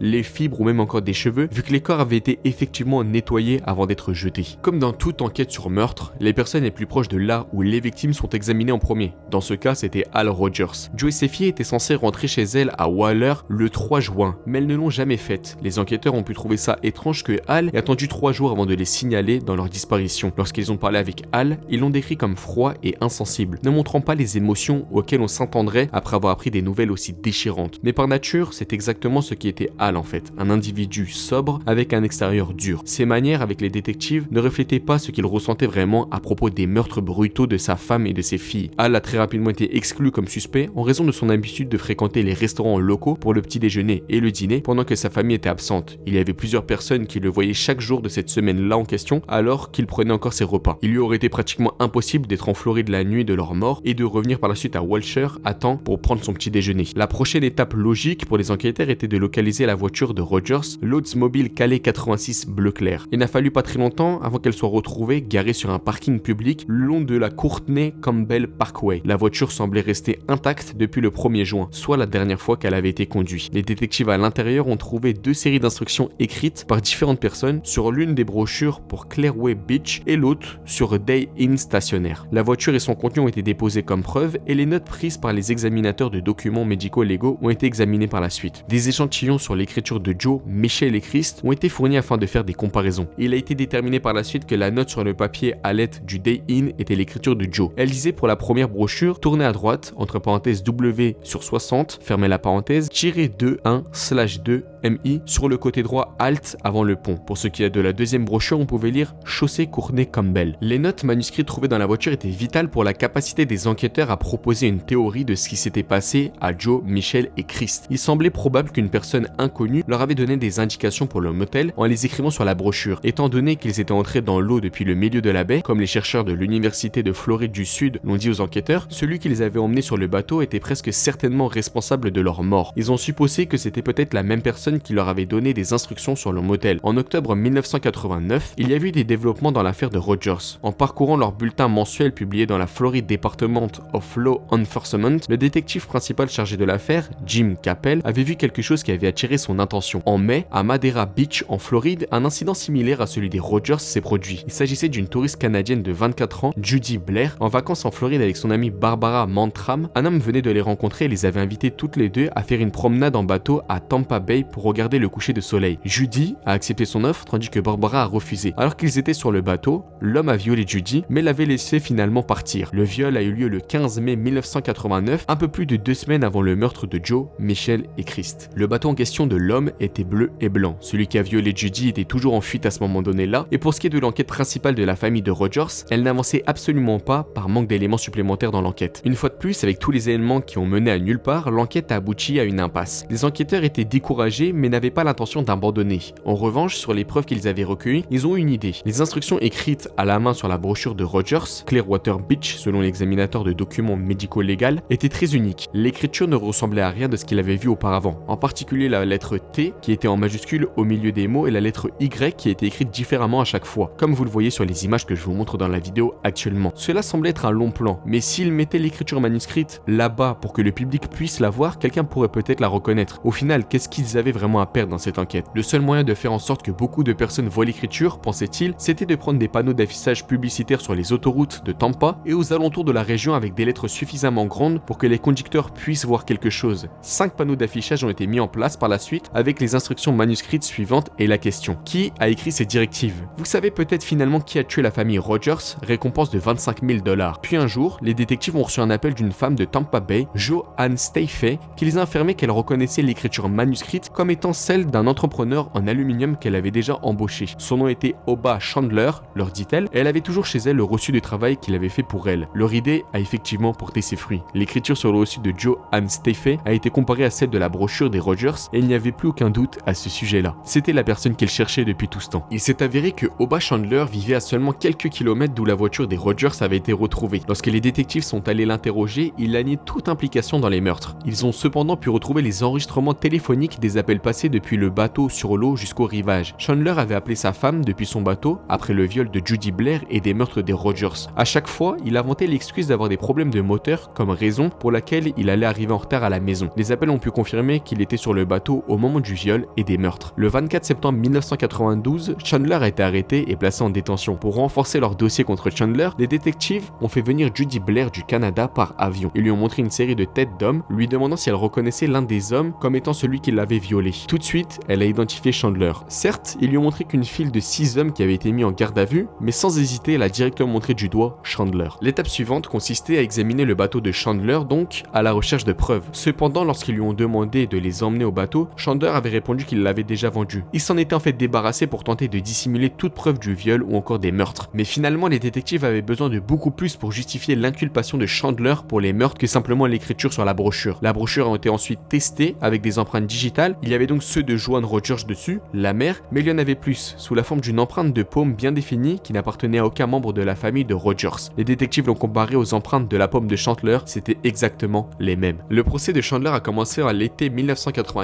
les 0.00 0.22
fibres 0.22 0.60
ou 0.60 0.64
même 0.64 0.80
encore 0.80 1.02
des 1.02 1.12
cheveux, 1.12 1.48
vu 1.52 1.62
que 1.62 1.72
les 1.72 1.80
corps 1.80 2.00
avaient 2.00 2.16
été 2.16 2.38
effectivement 2.44 3.04
nettoyés 3.04 3.60
avant 3.64 3.86
d'être 3.86 4.12
jetés. 4.12 4.56
Comme 4.62 4.78
dans 4.78 4.92
toute 4.92 5.22
enquête 5.22 5.50
sur 5.50 5.70
meurtre, 5.70 6.12
les 6.20 6.32
personnes 6.32 6.64
les 6.64 6.70
plus 6.70 6.86
proches 6.86 7.08
de 7.08 7.18
là 7.18 7.46
où 7.52 7.62
les 7.62 7.80
victimes 7.80 8.12
sont 8.12 8.28
examinées 8.30 8.72
en 8.72 8.78
premier. 8.78 9.14
Dans 9.30 9.40
ce 9.40 9.54
cas, 9.54 9.74
c'était 9.74 10.04
Al 10.12 10.28
Rogers. 10.28 10.90
Joe 10.94 11.08
et 11.08 11.12
ses 11.12 11.28
filles 11.28 11.48
étaient 11.48 11.64
censées 11.64 11.94
rentrer 11.94 12.28
chez 12.28 12.42
elle 12.42 12.72
à 12.78 12.88
Waller 12.88 13.34
le 13.48 13.70
3 13.70 14.00
juin, 14.00 14.36
mais 14.46 14.58
elles 14.58 14.66
ne 14.66 14.76
l'ont 14.76 14.90
jamais 14.90 15.16
fait. 15.16 15.56
Les 15.62 15.78
enquêteurs 15.78 16.14
ont 16.14 16.22
pu 16.22 16.34
trouver 16.34 16.56
ça 16.56 16.78
étrange 16.82 17.24
que 17.24 17.38
Al 17.46 17.68
ait 17.68 17.78
attendu 17.78 18.08
3 18.08 18.32
jours 18.32 18.50
avant 18.50 18.66
de 18.66 18.74
les 18.74 18.84
signaler 18.84 19.38
dans 19.38 19.56
leur 19.56 19.68
disparition. 19.68 20.32
Lorsqu'ils 20.36 20.72
ont 20.72 20.76
parlé 20.76 20.98
avec 20.98 21.22
Al, 21.32 21.58
ils 21.68 21.80
l'ont 21.80 21.90
décrit 21.90 22.16
comme 22.16 22.36
froid 22.36 22.74
et 22.82 22.96
insensible, 23.00 23.58
ne 23.64 23.70
montrant 23.70 24.00
pas 24.00 24.14
les 24.14 24.36
émotions 24.36 24.86
auxquelles 24.90 25.20
on 25.20 25.28
s'entendrait 25.28 25.88
après 25.92 26.16
avoir 26.16 26.32
appris 26.32 26.50
des 26.50 26.62
nouvelles 26.62 26.90
aussi 26.90 27.12
déchirantes. 27.12 27.78
Mais 27.82 27.92
par 27.92 28.08
nature, 28.08 28.52
c'est 28.52 28.72
exactement 28.72 29.20
ce 29.20 29.34
qui 29.38 29.48
était 29.48 29.70
Al 29.78 29.96
en 29.96 30.02
fait, 30.02 30.32
un 30.38 30.50
individu 30.50 31.06
sobre 31.06 31.60
avec 31.66 31.92
un 31.92 32.02
extérieur 32.02 32.54
dur. 32.54 32.82
Ses 32.84 33.06
manières 33.06 33.42
avec 33.42 33.60
les 33.60 33.70
détectives 33.70 34.26
ne 34.30 34.40
reflétaient 34.40 34.80
pas 34.80 34.98
ce 34.98 35.10
qu'il 35.10 35.26
ressentait 35.26 35.66
vraiment 35.66 36.08
à 36.10 36.20
propos 36.20 36.50
des 36.50 36.66
meurtres 36.66 37.00
brutaux 37.00 37.46
de 37.46 37.56
sa 37.56 37.76
femme 37.76 38.06
et 38.06 38.12
de 38.12 38.22
ses 38.22 38.38
filles. 38.38 38.70
Al 38.78 38.94
a 38.96 39.00
très 39.00 39.18
rapidement 39.18 39.50
été 39.50 39.76
exclu 39.76 40.10
comme 40.10 40.28
suspect 40.28 40.70
en 40.74 40.82
raison 40.82 41.04
de 41.04 41.12
son 41.12 41.28
habitude 41.28 41.68
de 41.68 41.78
fréquenter 41.78 42.22
les 42.22 42.34
restaurants 42.34 42.78
locaux 42.78 43.14
pour 43.14 43.34
le 43.34 43.42
petit 43.42 43.58
déjeuner 43.58 44.02
et 44.08 44.20
le 44.20 44.30
dîner 44.30 44.60
pendant 44.60 44.84
que 44.84 44.94
sa 44.94 45.10
famille 45.10 45.36
était 45.36 45.48
absente. 45.48 45.98
Il 46.06 46.14
y 46.14 46.18
avait 46.18 46.32
plusieurs 46.32 46.66
personnes 46.66 47.06
qui 47.06 47.20
le 47.20 47.28
voyaient 47.28 47.52
chaque 47.52 47.80
jour 47.80 48.02
de 48.02 48.08
cette 48.08 48.28
semaine-là 48.28 48.76
en 48.76 48.84
question 48.84 49.22
alors 49.28 49.70
qu'il 49.70 49.86
prenait 49.86 50.12
encore 50.12 50.32
ses 50.32 50.44
repas. 50.44 50.78
Il 50.82 50.90
lui 50.90 50.98
aurait 50.98 51.16
été 51.16 51.28
pratiquement 51.28 51.74
impossible 51.78 52.26
d'être 52.26 52.48
en 52.48 52.54
Floride 52.54 52.88
la 52.88 53.04
nuit 53.04 53.24
de 53.24 53.34
leur 53.34 53.54
mort 53.54 53.80
et 53.84 53.94
de 53.94 54.04
revenir 54.04 54.38
par 54.38 54.48
la 54.48 54.54
suite 54.54 54.76
à 54.76 54.82
Walsher 54.82 55.28
à 55.44 55.54
temps 55.54 55.76
pour 55.76 56.00
prendre 56.00 56.24
son 56.24 56.32
petit 56.32 56.50
déjeuner. 56.50 56.86
La 56.96 57.06
prochaine 57.06 57.44
étape 57.44 57.74
logique 57.74 58.26
pour 58.26 58.38
les 58.38 58.50
enquêteurs 58.50 58.90
était 58.90 59.08
de 59.08 59.16
localiser 59.28 59.66
la 59.66 59.74
voiture 59.74 60.14
de 60.14 60.22
Rogers, 60.22 60.78
l'Oldsmobile 60.80 61.52
Calais 61.52 61.80
86 61.80 62.46
bleu 62.46 62.72
clair. 62.72 63.06
Il 63.12 63.18
n'a 63.18 63.26
fallu 63.26 63.50
pas 63.50 63.60
très 63.60 63.78
longtemps 63.78 64.22
avant 64.22 64.38
qu'elle 64.38 64.54
soit 64.54 64.70
retrouvée 64.70 65.20
garée 65.20 65.52
sur 65.52 65.68
un 65.68 65.78
parking 65.78 66.18
public 66.18 66.64
le 66.66 66.86
long 66.86 67.02
de 67.02 67.14
la 67.14 67.28
Courtney 67.28 67.92
Campbell 68.00 68.48
Parkway. 68.48 69.02
La 69.04 69.16
voiture 69.16 69.52
semblait 69.52 69.82
rester 69.82 70.18
intacte 70.28 70.76
depuis 70.78 71.02
le 71.02 71.10
1er 71.10 71.44
juin, 71.44 71.68
soit 71.72 71.98
la 71.98 72.06
dernière 72.06 72.40
fois 72.40 72.56
qu'elle 72.56 72.72
avait 72.72 72.88
été 72.88 73.04
conduite. 73.04 73.50
Les 73.52 73.60
détectives 73.60 74.08
à 74.08 74.16
l'intérieur 74.16 74.66
ont 74.66 74.78
trouvé 74.78 75.12
deux 75.12 75.34
séries 75.34 75.60
d'instructions 75.60 76.08
écrites 76.18 76.64
par 76.66 76.80
différentes 76.80 77.20
personnes 77.20 77.60
sur 77.64 77.92
l'une 77.92 78.14
des 78.14 78.24
brochures 78.24 78.80
pour 78.80 79.08
Clearway 79.08 79.54
Beach 79.54 80.00
et 80.06 80.16
l'autre 80.16 80.58
sur 80.64 80.98
Day 80.98 81.28
Inn 81.38 81.58
stationnaire. 81.58 82.26
La 82.32 82.42
voiture 82.42 82.74
et 82.74 82.78
son 82.78 82.94
contenu 82.94 83.24
ont 83.24 83.28
été 83.28 83.42
déposés 83.42 83.82
comme 83.82 84.02
preuve 84.02 84.38
et 84.46 84.54
les 84.54 84.64
notes 84.64 84.86
prises 84.86 85.18
par 85.18 85.34
les 85.34 85.52
examinateurs 85.52 86.10
de 86.10 86.20
documents 86.20 86.64
médicaux 86.64 87.02
légaux 87.02 87.38
ont 87.42 87.50
été 87.50 87.66
examinées 87.66 88.08
par 88.08 88.22
la 88.22 88.30
suite. 88.30 88.64
Des 88.70 88.88
échantillons 88.88 89.17
sur 89.18 89.56
l'écriture 89.56 89.98
de 89.98 90.14
Joe, 90.16 90.40
Michel 90.46 90.94
et 90.94 91.00
Christ 91.00 91.40
ont 91.42 91.50
été 91.50 91.68
fournis 91.68 91.96
afin 91.96 92.16
de 92.18 92.26
faire 92.26 92.44
des 92.44 92.54
comparaisons. 92.54 93.08
Il 93.18 93.34
a 93.34 93.36
été 93.36 93.56
déterminé 93.56 93.98
par 93.98 94.12
la 94.12 94.22
suite 94.22 94.46
que 94.46 94.54
la 94.54 94.70
note 94.70 94.90
sur 94.90 95.02
le 95.02 95.12
papier 95.12 95.54
à 95.64 95.72
l'aide 95.72 96.04
du 96.04 96.20
Day 96.20 96.42
Inn 96.48 96.72
était 96.78 96.94
l'écriture 96.94 97.34
de 97.34 97.48
Joe. 97.50 97.70
Elle 97.76 97.90
disait 97.90 98.12
pour 98.12 98.28
la 98.28 98.36
première 98.36 98.68
brochure, 98.68 99.18
tournez 99.18 99.44
à 99.44 99.52
droite, 99.52 99.92
entre 99.96 100.20
parenthèses 100.20 100.62
W 100.62 101.16
sur 101.24 101.42
60, 101.42 101.98
fermez 102.00 102.28
la 102.28 102.38
parenthèse, 102.38 102.90
tirez 102.90 103.26
2 103.28 103.58
1 103.64 103.84
slash 103.90 104.40
2 104.40 104.64
MI 104.84 105.20
sur 105.26 105.48
le 105.48 105.58
côté 105.58 105.82
droit 105.82 106.14
Alt 106.20 106.56
avant 106.62 106.84
le 106.84 106.94
pont. 106.94 107.16
Pour 107.16 107.38
ce 107.38 107.48
qui 107.48 107.64
est 107.64 107.70
de 107.70 107.80
la 107.80 107.92
deuxième 107.92 108.24
brochure, 108.24 108.60
on 108.60 108.66
pouvait 108.66 108.92
lire 108.92 109.16
Chaussée 109.24 109.66
Courtney 109.66 110.06
Campbell. 110.06 110.56
Les 110.60 110.78
notes 110.78 111.02
manuscrites 111.02 111.48
trouvées 111.48 111.66
dans 111.66 111.78
la 111.78 111.86
voiture 111.86 112.12
étaient 112.12 112.28
vitales 112.28 112.70
pour 112.70 112.84
la 112.84 112.94
capacité 112.94 113.46
des 113.46 113.66
enquêteurs 113.66 114.12
à 114.12 114.16
proposer 114.16 114.68
une 114.68 114.80
théorie 114.80 115.24
de 115.24 115.34
ce 115.34 115.48
qui 115.48 115.56
s'était 115.56 115.82
passé 115.82 116.30
à 116.40 116.56
Joe, 116.56 116.82
Michel 116.84 117.30
et 117.36 117.42
Christ. 117.42 117.88
Il 117.90 117.98
semblait 117.98 118.30
probable 118.30 118.70
qu'une 118.70 118.90
personne 118.90 119.07
personne 119.08 119.30
inconnue 119.38 119.84
leur 119.86 120.02
avait 120.02 120.14
donné 120.14 120.36
des 120.36 120.60
indications 120.60 121.06
pour 121.06 121.22
le 121.22 121.32
motel 121.32 121.72
en 121.78 121.86
les 121.86 122.04
écrivant 122.04 122.28
sur 122.28 122.44
la 122.44 122.54
brochure. 122.54 123.00
Étant 123.04 123.30
donné 123.30 123.56
qu'ils 123.56 123.80
étaient 123.80 123.90
entrés 123.90 124.20
dans 124.20 124.38
l'eau 124.38 124.60
depuis 124.60 124.84
le 124.84 124.94
milieu 124.94 125.22
de 125.22 125.30
la 125.30 125.44
baie, 125.44 125.62
comme 125.62 125.80
les 125.80 125.86
chercheurs 125.86 126.24
de 126.24 126.34
l'université 126.34 127.02
de 127.02 127.14
Floride 127.14 127.50
du 127.50 127.64
Sud 127.64 128.00
l'ont 128.04 128.16
dit 128.16 128.28
aux 128.28 128.42
enquêteurs, 128.42 128.86
celui 128.90 129.18
qui 129.18 129.30
les 129.30 129.40
avait 129.40 129.60
emmenés 129.60 129.80
sur 129.80 129.96
le 129.96 130.08
bateau 130.08 130.42
était 130.42 130.60
presque 130.60 130.92
certainement 130.92 131.46
responsable 131.46 132.10
de 132.10 132.20
leur 132.20 132.42
mort. 132.42 132.74
Ils 132.76 132.92
ont 132.92 132.98
supposé 132.98 133.46
que 133.46 133.56
c'était 133.56 133.80
peut-être 133.80 134.12
la 134.12 134.22
même 134.22 134.42
personne 134.42 134.78
qui 134.78 134.92
leur 134.92 135.08
avait 135.08 135.24
donné 135.24 135.54
des 135.54 135.72
instructions 135.72 136.14
sur 136.14 136.34
le 136.34 136.42
motel. 136.42 136.78
En 136.82 136.98
octobre 136.98 137.34
1989, 137.34 138.56
il 138.58 138.68
y 138.68 138.74
a 138.74 138.76
eu 138.76 138.92
des 138.92 139.04
développements 139.04 139.52
dans 139.52 139.62
l'affaire 139.62 139.88
de 139.88 139.96
Rogers. 139.96 140.58
En 140.62 140.72
parcourant 140.72 141.16
leur 141.16 141.32
bulletin 141.32 141.68
mensuel 141.68 142.12
publié 142.12 142.44
dans 142.44 142.58
la 142.58 142.66
Floride 142.66 143.06
Department 143.06 143.72
of 143.94 144.16
Law 144.16 144.42
Enforcement, 144.50 145.16
le 145.30 145.38
détective 145.38 145.86
principal 145.86 146.28
chargé 146.28 146.58
de 146.58 146.66
l'affaire, 146.66 147.08
Jim 147.24 147.54
Capel, 147.62 148.02
avait 148.04 148.22
vu 148.22 148.36
quelque 148.36 148.60
chose 148.60 148.82
qui 148.82 148.92
avait 148.97 148.97
attiré 149.06 149.38
son 149.38 149.58
attention. 149.58 150.02
En 150.06 150.18
mai, 150.18 150.46
à 150.50 150.62
Madeira 150.62 151.06
Beach, 151.06 151.44
en 151.48 151.58
Floride, 151.58 152.08
un 152.10 152.24
incident 152.24 152.54
similaire 152.54 153.00
à 153.00 153.06
celui 153.06 153.28
des 153.28 153.38
Rogers 153.38 153.78
s'est 153.78 154.00
produit. 154.00 154.44
Il 154.46 154.52
s'agissait 154.52 154.88
d'une 154.88 155.08
touriste 155.08 155.36
canadienne 155.36 155.82
de 155.82 155.92
24 155.92 156.44
ans, 156.44 156.52
Judy 156.60 156.98
Blair, 156.98 157.36
en 157.40 157.48
vacances 157.48 157.84
en 157.84 157.90
Floride 157.90 158.22
avec 158.22 158.36
son 158.36 158.50
amie 158.50 158.70
Barbara 158.70 159.26
Mantram. 159.26 159.88
Un 159.94 160.04
homme 160.04 160.18
venait 160.18 160.42
de 160.42 160.50
les 160.50 160.60
rencontrer 160.60 161.06
et 161.06 161.08
les 161.08 161.26
avait 161.26 161.40
invités 161.40 161.70
toutes 161.70 161.96
les 161.96 162.08
deux 162.08 162.28
à 162.34 162.42
faire 162.42 162.60
une 162.60 162.70
promenade 162.70 163.16
en 163.16 163.24
bateau 163.24 163.62
à 163.68 163.80
Tampa 163.80 164.20
Bay 164.20 164.44
pour 164.44 164.62
regarder 164.62 164.98
le 164.98 165.08
coucher 165.08 165.32
de 165.32 165.40
soleil. 165.40 165.78
Judy 165.84 166.36
a 166.46 166.52
accepté 166.52 166.84
son 166.84 167.04
offre 167.04 167.24
tandis 167.24 167.50
que 167.50 167.60
Barbara 167.60 168.02
a 168.02 168.06
refusé. 168.06 168.54
Alors 168.56 168.76
qu'ils 168.76 168.98
étaient 168.98 169.14
sur 169.14 169.32
le 169.32 169.40
bateau, 169.40 169.84
l'homme 170.00 170.28
a 170.28 170.36
violé 170.36 170.64
Judy 170.66 171.04
mais 171.08 171.22
l'avait 171.22 171.46
laissé 171.46 171.80
finalement 171.80 172.22
partir. 172.22 172.70
Le 172.72 172.84
viol 172.84 173.16
a 173.16 173.22
eu 173.22 173.32
lieu 173.32 173.48
le 173.48 173.60
15 173.60 174.00
mai 174.00 174.16
1989, 174.16 175.24
un 175.28 175.36
peu 175.36 175.48
plus 175.48 175.66
de 175.66 175.76
deux 175.76 175.94
semaines 175.94 176.24
avant 176.24 176.42
le 176.42 176.56
meurtre 176.56 176.86
de 176.86 177.00
Joe, 177.02 177.26
Michel 177.38 177.84
et 177.96 178.04
Christ. 178.04 178.50
Le 178.54 178.66
bateau 178.66 178.87
en 178.88 178.94
question 178.94 179.26
de 179.26 179.36
l'homme 179.36 179.70
était 179.80 180.04
bleu 180.04 180.30
et 180.40 180.48
blanc. 180.48 180.76
Celui 180.80 181.06
qui 181.06 181.18
a 181.18 181.22
violé 181.22 181.52
Judy 181.54 181.88
était 181.88 182.04
toujours 182.04 182.34
en 182.34 182.40
fuite 182.40 182.66
à 182.66 182.70
ce 182.70 182.80
moment 182.80 183.02
donné 183.02 183.26
là. 183.26 183.46
Et 183.52 183.58
pour 183.58 183.74
ce 183.74 183.80
qui 183.80 183.86
est 183.86 183.90
de 183.90 183.98
l'enquête 183.98 184.26
principale 184.26 184.74
de 184.74 184.84
la 184.84 184.96
famille 184.96 185.22
de 185.22 185.30
Rogers, 185.30 185.84
elle 185.90 186.02
n'avançait 186.02 186.42
absolument 186.46 186.98
pas 186.98 187.22
par 187.22 187.48
manque 187.48 187.68
d'éléments 187.68 187.98
supplémentaires 187.98 188.50
dans 188.50 188.62
l'enquête. 188.62 189.02
Une 189.04 189.14
fois 189.14 189.28
de 189.28 189.34
plus, 189.34 189.62
avec 189.64 189.78
tous 189.78 189.90
les 189.90 190.08
éléments 190.10 190.40
qui 190.40 190.58
ont 190.58 190.66
mené 190.66 190.90
à 190.90 190.98
nulle 190.98 191.18
part, 191.18 191.50
l'enquête 191.50 191.92
a 191.92 191.96
abouti 191.96 192.40
à 192.40 192.44
une 192.44 192.60
impasse. 192.60 193.04
Les 193.10 193.24
enquêteurs 193.24 193.64
étaient 193.64 193.84
découragés 193.84 194.52
mais 194.52 194.68
n'avaient 194.68 194.90
pas 194.90 195.04
l'intention 195.04 195.42
d'abandonner. 195.42 196.00
En 196.24 196.34
revanche, 196.34 196.76
sur 196.76 196.94
les 196.94 197.04
preuves 197.04 197.26
qu'ils 197.26 197.48
avaient 197.48 197.64
recueillies, 197.64 198.04
ils 198.10 198.26
ont 198.26 198.36
une 198.36 198.50
idée. 198.50 198.74
Les 198.84 199.00
instructions 199.00 199.38
écrites 199.40 199.88
à 199.96 200.04
la 200.04 200.18
main 200.18 200.34
sur 200.34 200.48
la 200.48 200.58
brochure 200.58 200.94
de 200.94 201.04
Rogers, 201.04 201.64
Clearwater 201.66 202.18
Beach 202.18 202.56
selon 202.56 202.80
l'examinateur 202.80 203.44
de 203.44 203.52
documents 203.52 203.96
médico-légal, 203.96 204.82
étaient 204.90 205.08
très 205.08 205.34
uniques. 205.34 205.68
L'écriture 205.72 206.28
ne 206.28 206.36
ressemblait 206.36 206.82
à 206.82 206.90
rien 206.90 207.08
de 207.08 207.16
ce 207.16 207.24
qu'il 207.24 207.38
avait 207.38 207.56
vu 207.56 207.68
auparavant, 207.68 208.20
en 208.28 208.36
particulier 208.36 208.67
la 208.76 209.04
lettre 209.04 209.38
T 209.38 209.74
qui 209.80 209.92
était 209.92 210.08
en 210.08 210.16
majuscule 210.16 210.68
au 210.76 210.84
milieu 210.84 211.12
des 211.12 211.26
mots 211.26 211.46
et 211.46 211.50
la 211.50 211.60
lettre 211.60 211.90
Y 212.00 212.36
qui 212.36 212.50
était 212.50 212.66
écrite 212.66 212.90
différemment 212.90 213.40
à 213.40 213.44
chaque 213.44 213.64
fois, 213.64 213.92
comme 213.96 214.12
vous 214.12 214.24
le 214.24 214.30
voyez 214.30 214.50
sur 214.50 214.64
les 214.64 214.84
images 214.84 215.06
que 215.06 215.14
je 215.14 215.24
vous 215.24 215.32
montre 215.32 215.56
dans 215.56 215.68
la 215.68 215.78
vidéo 215.78 216.14
actuellement. 216.24 216.72
Cela 216.74 217.02
semblait 217.02 217.30
être 217.30 217.46
un 217.46 217.50
long 217.50 217.70
plan, 217.70 218.00
mais 218.04 218.20
s'il 218.20 218.52
mettait 218.52 218.78
l'écriture 218.78 219.20
manuscrite 219.20 219.82
là-bas 219.86 220.38
pour 220.40 220.52
que 220.52 220.62
le 220.62 220.72
public 220.72 221.08
puisse 221.08 221.40
la 221.40 221.50
voir, 221.50 221.78
quelqu'un 221.78 222.04
pourrait 222.04 222.28
peut-être 222.28 222.60
la 222.60 222.68
reconnaître. 222.68 223.20
Au 223.24 223.30
final, 223.30 223.66
qu'est-ce 223.66 223.88
qu'ils 223.88 224.18
avaient 224.18 224.32
vraiment 224.32 224.60
à 224.60 224.66
perdre 224.66 224.90
dans 224.90 224.98
cette 224.98 225.18
enquête? 225.18 225.46
Le 225.54 225.62
seul 225.62 225.80
moyen 225.80 226.04
de 226.04 226.14
faire 226.14 226.32
en 226.32 226.38
sorte 226.38 226.62
que 226.62 226.70
beaucoup 226.70 227.04
de 227.04 227.12
personnes 227.12 227.48
voient 227.48 227.64
l'écriture, 227.64 228.20
pensait-il, 228.20 228.74
c'était 228.78 229.06
de 229.06 229.16
prendre 229.16 229.38
des 229.38 229.48
panneaux 229.48 229.72
d'affichage 229.72 230.26
publicitaires 230.26 230.80
sur 230.80 230.94
les 230.94 231.12
autoroutes 231.12 231.64
de 231.64 231.72
Tampa 231.72 232.18
et 232.26 232.34
aux 232.34 232.52
alentours 232.52 232.84
de 232.84 232.92
la 232.92 233.02
région 233.02 233.34
avec 233.34 233.54
des 233.54 233.64
lettres 233.64 233.88
suffisamment 233.88 234.46
grandes 234.46 234.80
pour 234.84 234.98
que 234.98 235.06
les 235.06 235.18
conducteurs 235.18 235.70
puissent 235.70 236.04
voir 236.04 236.24
quelque 236.24 236.50
chose. 236.50 236.88
Cinq 237.00 237.34
panneaux 237.34 237.56
d'affichage 237.56 238.04
ont 238.04 238.10
été 238.10 238.26
mis 238.26 238.40
en 238.40 238.48
place 238.48 238.57
par 238.78 238.88
la 238.88 238.98
suite 238.98 239.30
avec 239.34 239.60
les 239.60 239.74
instructions 239.74 240.12
manuscrites 240.12 240.64
suivantes 240.64 241.10
et 241.18 241.26
la 241.26 241.38
question. 241.38 241.76
Qui 241.84 242.12
a 242.18 242.28
écrit 242.28 242.52
ces 242.52 242.64
directives? 242.64 243.26
Vous 243.36 243.44
savez 243.44 243.70
peut-être 243.70 244.02
finalement 244.02 244.40
qui 244.40 244.58
a 244.58 244.64
tué 244.64 244.82
la 244.82 244.90
famille 244.90 245.18
Rogers, 245.18 245.76
récompense 245.82 246.30
de 246.30 246.38
25 246.38 246.84
000 246.84 247.00
dollars. 247.00 247.40
Puis 247.40 247.56
un 247.56 247.66
jour, 247.66 247.98
les 248.02 248.14
détectives 248.14 248.56
ont 248.56 248.62
reçu 248.62 248.80
un 248.80 248.90
appel 248.90 249.14
d'une 249.14 249.32
femme 249.32 249.54
de 249.54 249.64
Tampa 249.64 250.00
Bay, 250.00 250.26
Joanne 250.34 250.96
Stayfay, 250.96 251.58
qui 251.76 251.84
les 251.84 251.98
a 251.98 252.02
informés 252.02 252.34
qu'elle 252.34 252.50
reconnaissait 252.50 253.02
l'écriture 253.02 253.48
manuscrite 253.48 254.10
comme 254.10 254.30
étant 254.30 254.52
celle 254.52 254.86
d'un 254.86 255.06
entrepreneur 255.06 255.70
en 255.74 255.86
aluminium 255.86 256.36
qu'elle 256.36 256.54
avait 256.54 256.70
déjà 256.70 256.98
embauché. 257.02 257.46
Son 257.58 257.76
nom 257.76 257.88
était 257.88 258.14
Oba 258.26 258.58
Chandler, 258.58 259.10
leur 259.34 259.50
dit-elle, 259.50 259.84
et 259.92 259.98
elle 260.00 260.06
avait 260.06 260.20
toujours 260.20 260.46
chez 260.46 260.58
elle 260.58 260.76
le 260.76 260.84
reçu 260.84 261.12
de 261.12 261.18
travail 261.18 261.56
qu'il 261.56 261.74
avait 261.74 261.88
fait 261.88 262.02
pour 262.02 262.28
elle. 262.28 262.48
Leur 262.54 262.74
idée 262.74 263.04
a 263.12 263.20
effectivement 263.20 263.72
porté 263.72 264.02
ses 264.02 264.16
fruits. 264.16 264.42
L'écriture 264.54 264.96
sur 264.96 265.12
le 265.12 265.18
reçu 265.18 265.40
de 265.40 265.52
Joanne 265.56 266.08
Stayfay 266.08 266.58
a 266.64 266.72
été 266.72 266.90
comparée 266.90 267.24
à 267.24 267.30
celle 267.30 267.50
de 267.50 267.58
la 267.58 267.68
brochure 267.68 268.10
des 268.10 268.18
Rogers 268.18 268.47
et 268.72 268.78
il 268.78 268.86
n'y 268.86 268.94
avait 268.94 269.12
plus 269.12 269.28
aucun 269.28 269.50
doute 269.50 269.78
à 269.86 269.94
ce 269.94 270.08
sujet-là. 270.08 270.56
C'était 270.64 270.92
la 270.92 271.04
personne 271.04 271.36
qu'elle 271.36 271.48
cherchait 271.48 271.84
depuis 271.84 272.08
tout 272.08 272.20
ce 272.20 272.30
temps. 272.30 272.46
Il 272.50 272.60
s'est 272.60 272.82
avéré 272.82 273.12
que 273.12 273.26
Oba 273.38 273.60
Chandler 273.60 274.04
vivait 274.10 274.34
à 274.34 274.40
seulement 274.40 274.72
quelques 274.72 275.08
kilomètres 275.08 275.54
d'où 275.54 275.64
la 275.64 275.74
voiture 275.74 276.08
des 276.08 276.16
Rogers 276.16 276.62
avait 276.62 276.76
été 276.76 276.92
retrouvée. 276.92 277.42
Lorsque 277.46 277.66
les 277.66 277.80
détectives 277.80 278.22
sont 278.22 278.48
allés 278.48 278.66
l'interroger, 278.66 279.32
il 279.38 279.56
a 279.56 279.62
nié 279.62 279.78
toute 279.84 280.08
implication 280.08 280.60
dans 280.60 280.68
les 280.68 280.80
meurtres. 280.80 281.16
Ils 281.26 281.46
ont 281.46 281.52
cependant 281.52 281.96
pu 281.96 282.10
retrouver 282.10 282.42
les 282.42 282.62
enregistrements 282.62 283.14
téléphoniques 283.14 283.80
des 283.80 283.96
appels 283.96 284.20
passés 284.20 284.48
depuis 284.48 284.76
le 284.76 284.90
bateau 284.90 285.28
sur 285.28 285.56
l'eau 285.56 285.76
jusqu'au 285.76 286.04
rivage. 286.04 286.54
Chandler 286.58 286.94
avait 286.96 287.14
appelé 287.14 287.36
sa 287.36 287.52
femme 287.52 287.84
depuis 287.84 288.06
son 288.06 288.22
bateau 288.22 288.60
après 288.68 288.94
le 288.94 289.04
viol 289.04 289.30
de 289.30 289.40
Judy 289.44 289.72
Blair 289.72 290.00
et 290.10 290.20
des 290.20 290.34
meurtres 290.34 290.62
des 290.62 290.72
Rogers. 290.72 291.28
À 291.36 291.44
chaque 291.44 291.68
fois, 291.68 291.96
il 292.04 292.16
inventait 292.16 292.46
l'excuse 292.46 292.88
d'avoir 292.88 293.08
des 293.08 293.16
problèmes 293.16 293.50
de 293.50 293.60
moteur 293.60 294.12
comme 294.12 294.30
raison 294.30 294.70
pour 294.70 294.92
laquelle 294.92 295.32
il 295.36 295.50
allait 295.50 295.66
arriver 295.66 295.92
en 295.92 295.98
retard 295.98 296.24
à 296.24 296.30
la 296.30 296.40
maison. 296.40 296.70
Les 296.76 296.92
appels 296.92 297.10
ont 297.10 297.18
pu 297.18 297.30
confirmer 297.30 297.80
qu'il 297.80 298.00
était 298.00 298.16
sur 298.16 298.34
le 298.34 298.37
bateau 298.44 298.84
au 298.88 298.96
moment 298.96 299.20
du 299.20 299.34
viol 299.34 299.66
et 299.76 299.84
des 299.84 299.98
meurtres. 299.98 300.32
Le 300.36 300.48
24 300.48 300.84
septembre 300.84 301.18
1992, 301.18 302.36
Chandler 302.44 302.74
a 302.74 302.88
été 302.88 303.02
arrêté 303.02 303.50
et 303.50 303.56
placé 303.56 303.82
en 303.82 303.90
détention. 303.90 304.36
Pour 304.36 304.56
renforcer 304.56 305.00
leur 305.00 305.14
dossier 305.14 305.44
contre 305.44 305.70
Chandler, 305.70 306.10
les 306.18 306.26
détectives 306.26 306.90
ont 307.00 307.08
fait 307.08 307.22
venir 307.22 307.50
Judy 307.54 307.80
Blair 307.80 308.10
du 308.10 308.24
Canada 308.24 308.68
par 308.68 308.94
avion. 308.98 309.30
Ils 309.34 309.42
lui 309.42 309.50
ont 309.50 309.56
montré 309.56 309.82
une 309.82 309.90
série 309.90 310.16
de 310.16 310.24
têtes 310.24 310.58
d'hommes, 310.58 310.82
lui 310.90 311.08
demandant 311.08 311.36
si 311.36 311.48
elle 311.48 311.54
reconnaissait 311.54 312.06
l'un 312.06 312.22
des 312.22 312.52
hommes 312.52 312.72
comme 312.80 312.96
étant 312.96 313.12
celui 313.12 313.40
qui 313.40 313.50
l'avait 313.50 313.78
violé. 313.78 314.12
Tout 314.26 314.38
de 314.38 314.42
suite, 314.42 314.80
elle 314.88 315.02
a 315.02 315.06
identifié 315.06 315.52
Chandler. 315.52 315.92
Certes, 316.08 316.56
ils 316.60 316.70
lui 316.70 316.78
ont 316.78 316.82
montré 316.82 317.04
qu'une 317.04 317.24
file 317.24 317.50
de 317.50 317.60
six 317.60 317.98
hommes 317.98 318.12
qui 318.12 318.22
avaient 318.22 318.34
été 318.34 318.52
mis 318.52 318.64
en 318.64 318.72
garde 318.72 318.98
à 318.98 319.04
vue, 319.04 319.26
mais 319.40 319.52
sans 319.52 319.78
hésiter, 319.78 320.14
elle 320.14 320.22
a 320.22 320.28
directement 320.28 320.70
montré 320.70 320.94
du 320.94 321.08
doigt 321.08 321.38
Chandler. 321.42 321.88
L'étape 322.00 322.28
suivante 322.28 322.66
consistait 322.66 323.18
à 323.18 323.22
examiner 323.22 323.64
le 323.64 323.74
bateau 323.74 324.00
de 324.00 324.12
Chandler, 324.12 324.60
donc 324.68 325.02
à 325.12 325.22
la 325.22 325.32
recherche 325.32 325.64
de 325.64 325.72
preuves. 325.72 326.08
Cependant, 326.12 326.64
lorsqu'ils 326.64 326.94
lui 326.94 327.00
ont 327.00 327.12
demandé 327.12 327.66
de 327.66 327.78
les 327.78 328.02
emmener 328.02 328.24
au 328.28 328.32
bateau, 328.32 328.68
Chandler 328.76 329.08
avait 329.08 329.30
répondu 329.30 329.64
qu'il 329.64 329.82
l'avait 329.82 330.04
déjà 330.04 330.30
vendu. 330.30 330.64
Il 330.72 330.80
s'en 330.80 330.96
était 330.96 331.14
en 331.14 331.20
fait 331.20 331.32
débarrassé 331.32 331.86
pour 331.86 332.04
tenter 332.04 332.28
de 332.28 332.38
dissimuler 332.38 332.90
toute 332.90 333.14
preuve 333.14 333.38
du 333.38 333.54
viol 333.54 333.82
ou 333.82 333.96
encore 333.96 334.18
des 334.18 334.32
meurtres. 334.32 334.70
Mais 334.74 334.84
finalement, 334.84 335.28
les 335.28 335.38
détectives 335.38 335.84
avaient 335.84 336.02
besoin 336.02 336.28
de 336.28 336.38
beaucoup 336.38 336.70
plus 336.70 336.96
pour 336.96 337.12
justifier 337.12 337.56
l'inculpation 337.56 338.18
de 338.18 338.26
Chandler 338.26 338.74
pour 338.86 339.00
les 339.00 339.12
meurtres 339.12 339.38
que 339.38 339.46
simplement 339.46 339.86
l'écriture 339.86 340.32
sur 340.32 340.44
la 340.44 340.54
brochure. 340.54 340.98
La 341.02 341.12
brochure 341.12 341.50
a 341.50 341.56
été 341.56 341.68
ensuite 341.68 342.00
testée 342.08 342.56
avec 342.60 342.82
des 342.82 342.98
empreintes 342.98 343.26
digitales. 343.26 343.76
Il 343.82 343.88
y 343.88 343.94
avait 343.94 344.06
donc 344.06 344.22
ceux 344.22 344.42
de 344.42 344.56
Joan 344.56 344.84
Rogers 344.84 345.24
dessus, 345.26 345.60
la 345.74 345.92
mère, 345.92 346.22
mais 346.30 346.40
il 346.40 346.46
y 346.46 346.52
en 346.52 346.58
avait 346.58 346.74
plus, 346.74 347.14
sous 347.18 347.34
la 347.34 347.42
forme 347.42 347.60
d'une 347.60 347.80
empreinte 347.80 348.12
de 348.12 348.22
paume 348.22 348.54
bien 348.54 348.72
définie 348.72 349.20
qui 349.20 349.32
n'appartenait 349.32 349.78
à 349.78 349.86
aucun 349.86 350.06
membre 350.06 350.32
de 350.32 350.42
la 350.42 350.54
famille 350.54 350.84
de 350.84 350.94
Rogers. 350.94 351.50
Les 351.56 351.64
détectives 351.64 352.06
l'ont 352.06 352.14
comparé 352.14 352.56
aux 352.56 352.74
empreintes 352.74 353.08
de 353.08 353.16
la 353.16 353.28
paume 353.28 353.46
de 353.46 353.56
Chandler, 353.56 353.98
c'était 354.06 354.38
exactement 354.44 355.10
les 355.18 355.36
mêmes. 355.36 355.58
Le 355.70 355.84
procès 355.84 356.12
de 356.12 356.20
Chandler 356.20 356.50
a 356.50 356.60
commencé 356.60 357.02
à 357.02 357.12
l'été 357.12 357.50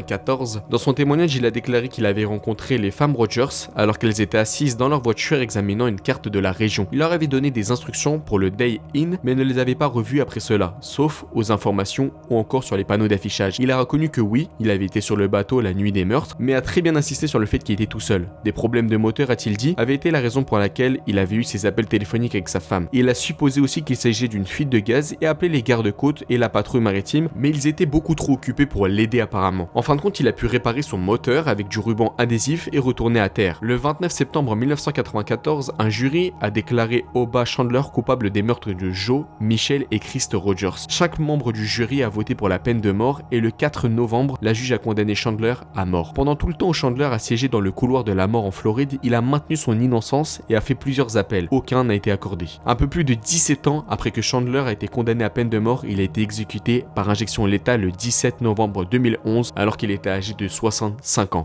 1994. 0.03 0.63
Dans 0.71 0.79
son 0.79 0.93
témoignage, 0.93 1.35
il 1.37 1.47
a 1.47 1.51
déclaré 1.51 1.89
qu'il 1.89 2.07
avait 2.07 2.25
rencontré 2.25 2.79
les 2.79 2.91
femmes 2.91 3.15
Rogers 3.15 3.69
alors 3.77 3.99
qu'elles 3.99 4.21
étaient 4.21 4.39
assises 4.39 4.77
dans 4.77 4.89
leur 4.89 5.03
voiture 5.03 5.41
examinant 5.41 5.87
une 5.87 6.01
carte 6.01 6.29
de 6.29 6.39
la 6.39 6.53
région. 6.53 6.87
Il 6.93 6.99
leur 6.99 7.13
avait 7.13 7.27
donné 7.27 7.51
des 7.51 7.71
instructions 7.71 8.19
pour 8.19 8.39
le 8.39 8.51
Day 8.51 8.81
Inn, 8.95 9.19
mais 9.23 9.35
ne 9.35 9.43
les 9.43 9.59
avait 9.59 9.75
pas 9.75 9.87
revues 9.87 10.21
après 10.21 10.41
cela, 10.41 10.77
sauf 10.81 11.25
aux 11.35 11.53
informations 11.53 12.11
ou 12.31 12.37
encore 12.37 12.65
sur 12.65 12.77
les 12.77 12.85
panneaux 12.85 13.09
d'affichage. 13.09 13.57
Il 13.59 13.71
a 13.71 13.79
reconnu 13.79 14.09
que 14.09 14.21
oui, 14.21 14.49
il 14.61 14.71
avait 14.71 14.85
été 14.85 15.01
sur 15.01 15.17
le 15.17 15.29
bateau 15.29 15.61
la 15.61 15.75
nuit 15.75 15.93
des 15.93 16.05
meurtres, 16.05 16.37
mais 16.39 16.55
a 16.55 16.61
très 16.61 16.83
bien 16.83 16.97
insisté 16.97 17.27
sur 17.27 17.39
le 17.39 17.47
fait 17.47 17.59
qu'il 17.59 17.75
était 17.75 17.87
tout 17.87 18.01
seul. 18.01 18.29
Des 18.45 18.53
problèmes 18.53 18.89
de 18.89 18.97
moteur, 18.97 19.31
a-t-il 19.31 19.57
dit, 19.57 19.75
avaient 19.77 19.95
été 19.95 20.11
la 20.11 20.21
raison 20.21 20.45
pour 20.45 20.59
laquelle 20.59 21.01
il 21.07 21.19
avait 21.19 21.37
eu 21.37 21.45
ses 21.45 21.67
appels 21.67 21.87
téléphoniques 21.87 22.35
avec 22.35 22.49
sa 22.49 22.61
femme. 22.61 22.89
Il 22.93 23.09
a 23.09 23.15
supposé 23.15 23.61
aussi 23.61 23.83
qu'il 23.83 23.97
s'agissait 23.97 24.29
d'une 24.29 24.47
fuite 24.47 24.69
de 24.69 24.79
gaz 24.79 25.17
et 25.21 25.27
appelé 25.27 25.49
les 25.49 25.63
gardes-côtes 25.63 26.25
et 26.29 26.39
la 26.39 26.49
patrouille 26.49 26.81
maritime, 26.81 27.29
mais 27.37 27.51
ils 27.51 27.67
étaient 27.67 27.87
beaucoup 27.87 28.15
trop 28.15 28.33
occupés 28.33 28.67
pour 28.67 28.87
l'aider 28.87 29.21
apparemment. 29.21 29.69
En 29.75 29.83
fin 29.85 29.97
de 29.97 30.01
compte, 30.01 30.19
il 30.19 30.27
a 30.29 30.33
pu 30.33 30.47
réparer 30.47 30.83
son 30.83 30.99
moteur 30.99 31.47
avec 31.47 31.69
du 31.69 31.79
ruban 31.79 32.15
adhésif 32.19 32.69
et 32.73 32.79
retourner 32.79 33.21
à 33.21 33.29
terre. 33.29 33.59
Le 33.61 33.77
29 33.77 34.11
septembre 34.11 34.57
1994, 34.57 35.73
un 35.79 35.89
jury 35.91 36.33
a 36.41 36.51
déclaré 36.51 37.05
Oba 37.15 37.45
Chandler 37.45 37.83
coupable 37.93 38.31
des 38.31 38.43
meurtres 38.43 38.73
de 38.73 38.91
Joe, 38.91 39.27
Michel 39.41 39.85
et 39.91 39.99
Christ 39.99 40.33
Rogers. 40.35 40.87
Chaque 40.89 41.19
membre 41.19 41.53
du 41.53 41.67
jury 41.67 42.03
a 42.03 42.09
voté 42.09 42.35
pour 42.35 42.49
la 42.49 42.59
peine 42.59 42.81
de 42.81 42.93
mort 42.93 43.21
et 43.31 43.41
le 43.41 43.51
4 43.51 43.89
novembre, 43.89 44.39
la 44.41 44.55
juge 44.55 44.73
a 44.73 44.79
condamné 44.79 45.15
Chandler 45.15 45.55
à 45.77 45.85
mort. 45.85 46.15
Pendant 46.15 46.35
tout 46.35 46.47
le 46.49 46.55
temps 46.55 46.69
où 46.69 46.73
Chandler 46.73 47.05
a 47.05 47.19
siégé 47.19 47.49
dans 47.49 47.61
le 47.61 47.71
couloir 47.71 48.05
de 48.05 48.13
la 48.13 48.27
mort 48.27 48.47
en 48.47 48.51
Floride, 48.51 48.99
il 49.03 49.15
a 49.15 49.21
maintenu 49.21 49.57
son 49.57 49.79
innocence 49.79 50.41
et 50.49 50.57
a 50.57 50.63
fait 50.63 50.75
plusieurs 50.75 51.19
appels. 51.19 51.47
Aucun 51.51 51.85
n'a 51.85 51.95
été 51.95 52.11
accordé. 52.11 52.47
Un 52.65 52.75
peu 52.75 52.87
plus 52.87 53.05
de 53.05 53.13
17 53.13 53.67
ans 53.67 53.85
après 53.91 54.11
que 54.11 54.23
Chandler 54.23 54.61
a 54.67 54.73
été 54.73 54.89
condamné 54.89 55.25
à 55.25 55.31
peine 55.31 55.51
de 55.51 55.59
mort, 55.59 55.85
il 55.87 56.01
a 56.01 56.05
été 56.05 56.23
exécuté 56.23 56.87
par 56.95 57.11
injection 57.11 57.45
létale 57.45 57.83
le 57.83 57.91
17 57.91 58.41
novembre 58.41 58.87
2011 58.87 59.53
alors 59.57 59.74
qu'il 59.77 59.91
était 59.91 60.11
âgé 60.11 60.35
de 60.35 60.49
65 60.49 61.37
ans. 61.37 61.43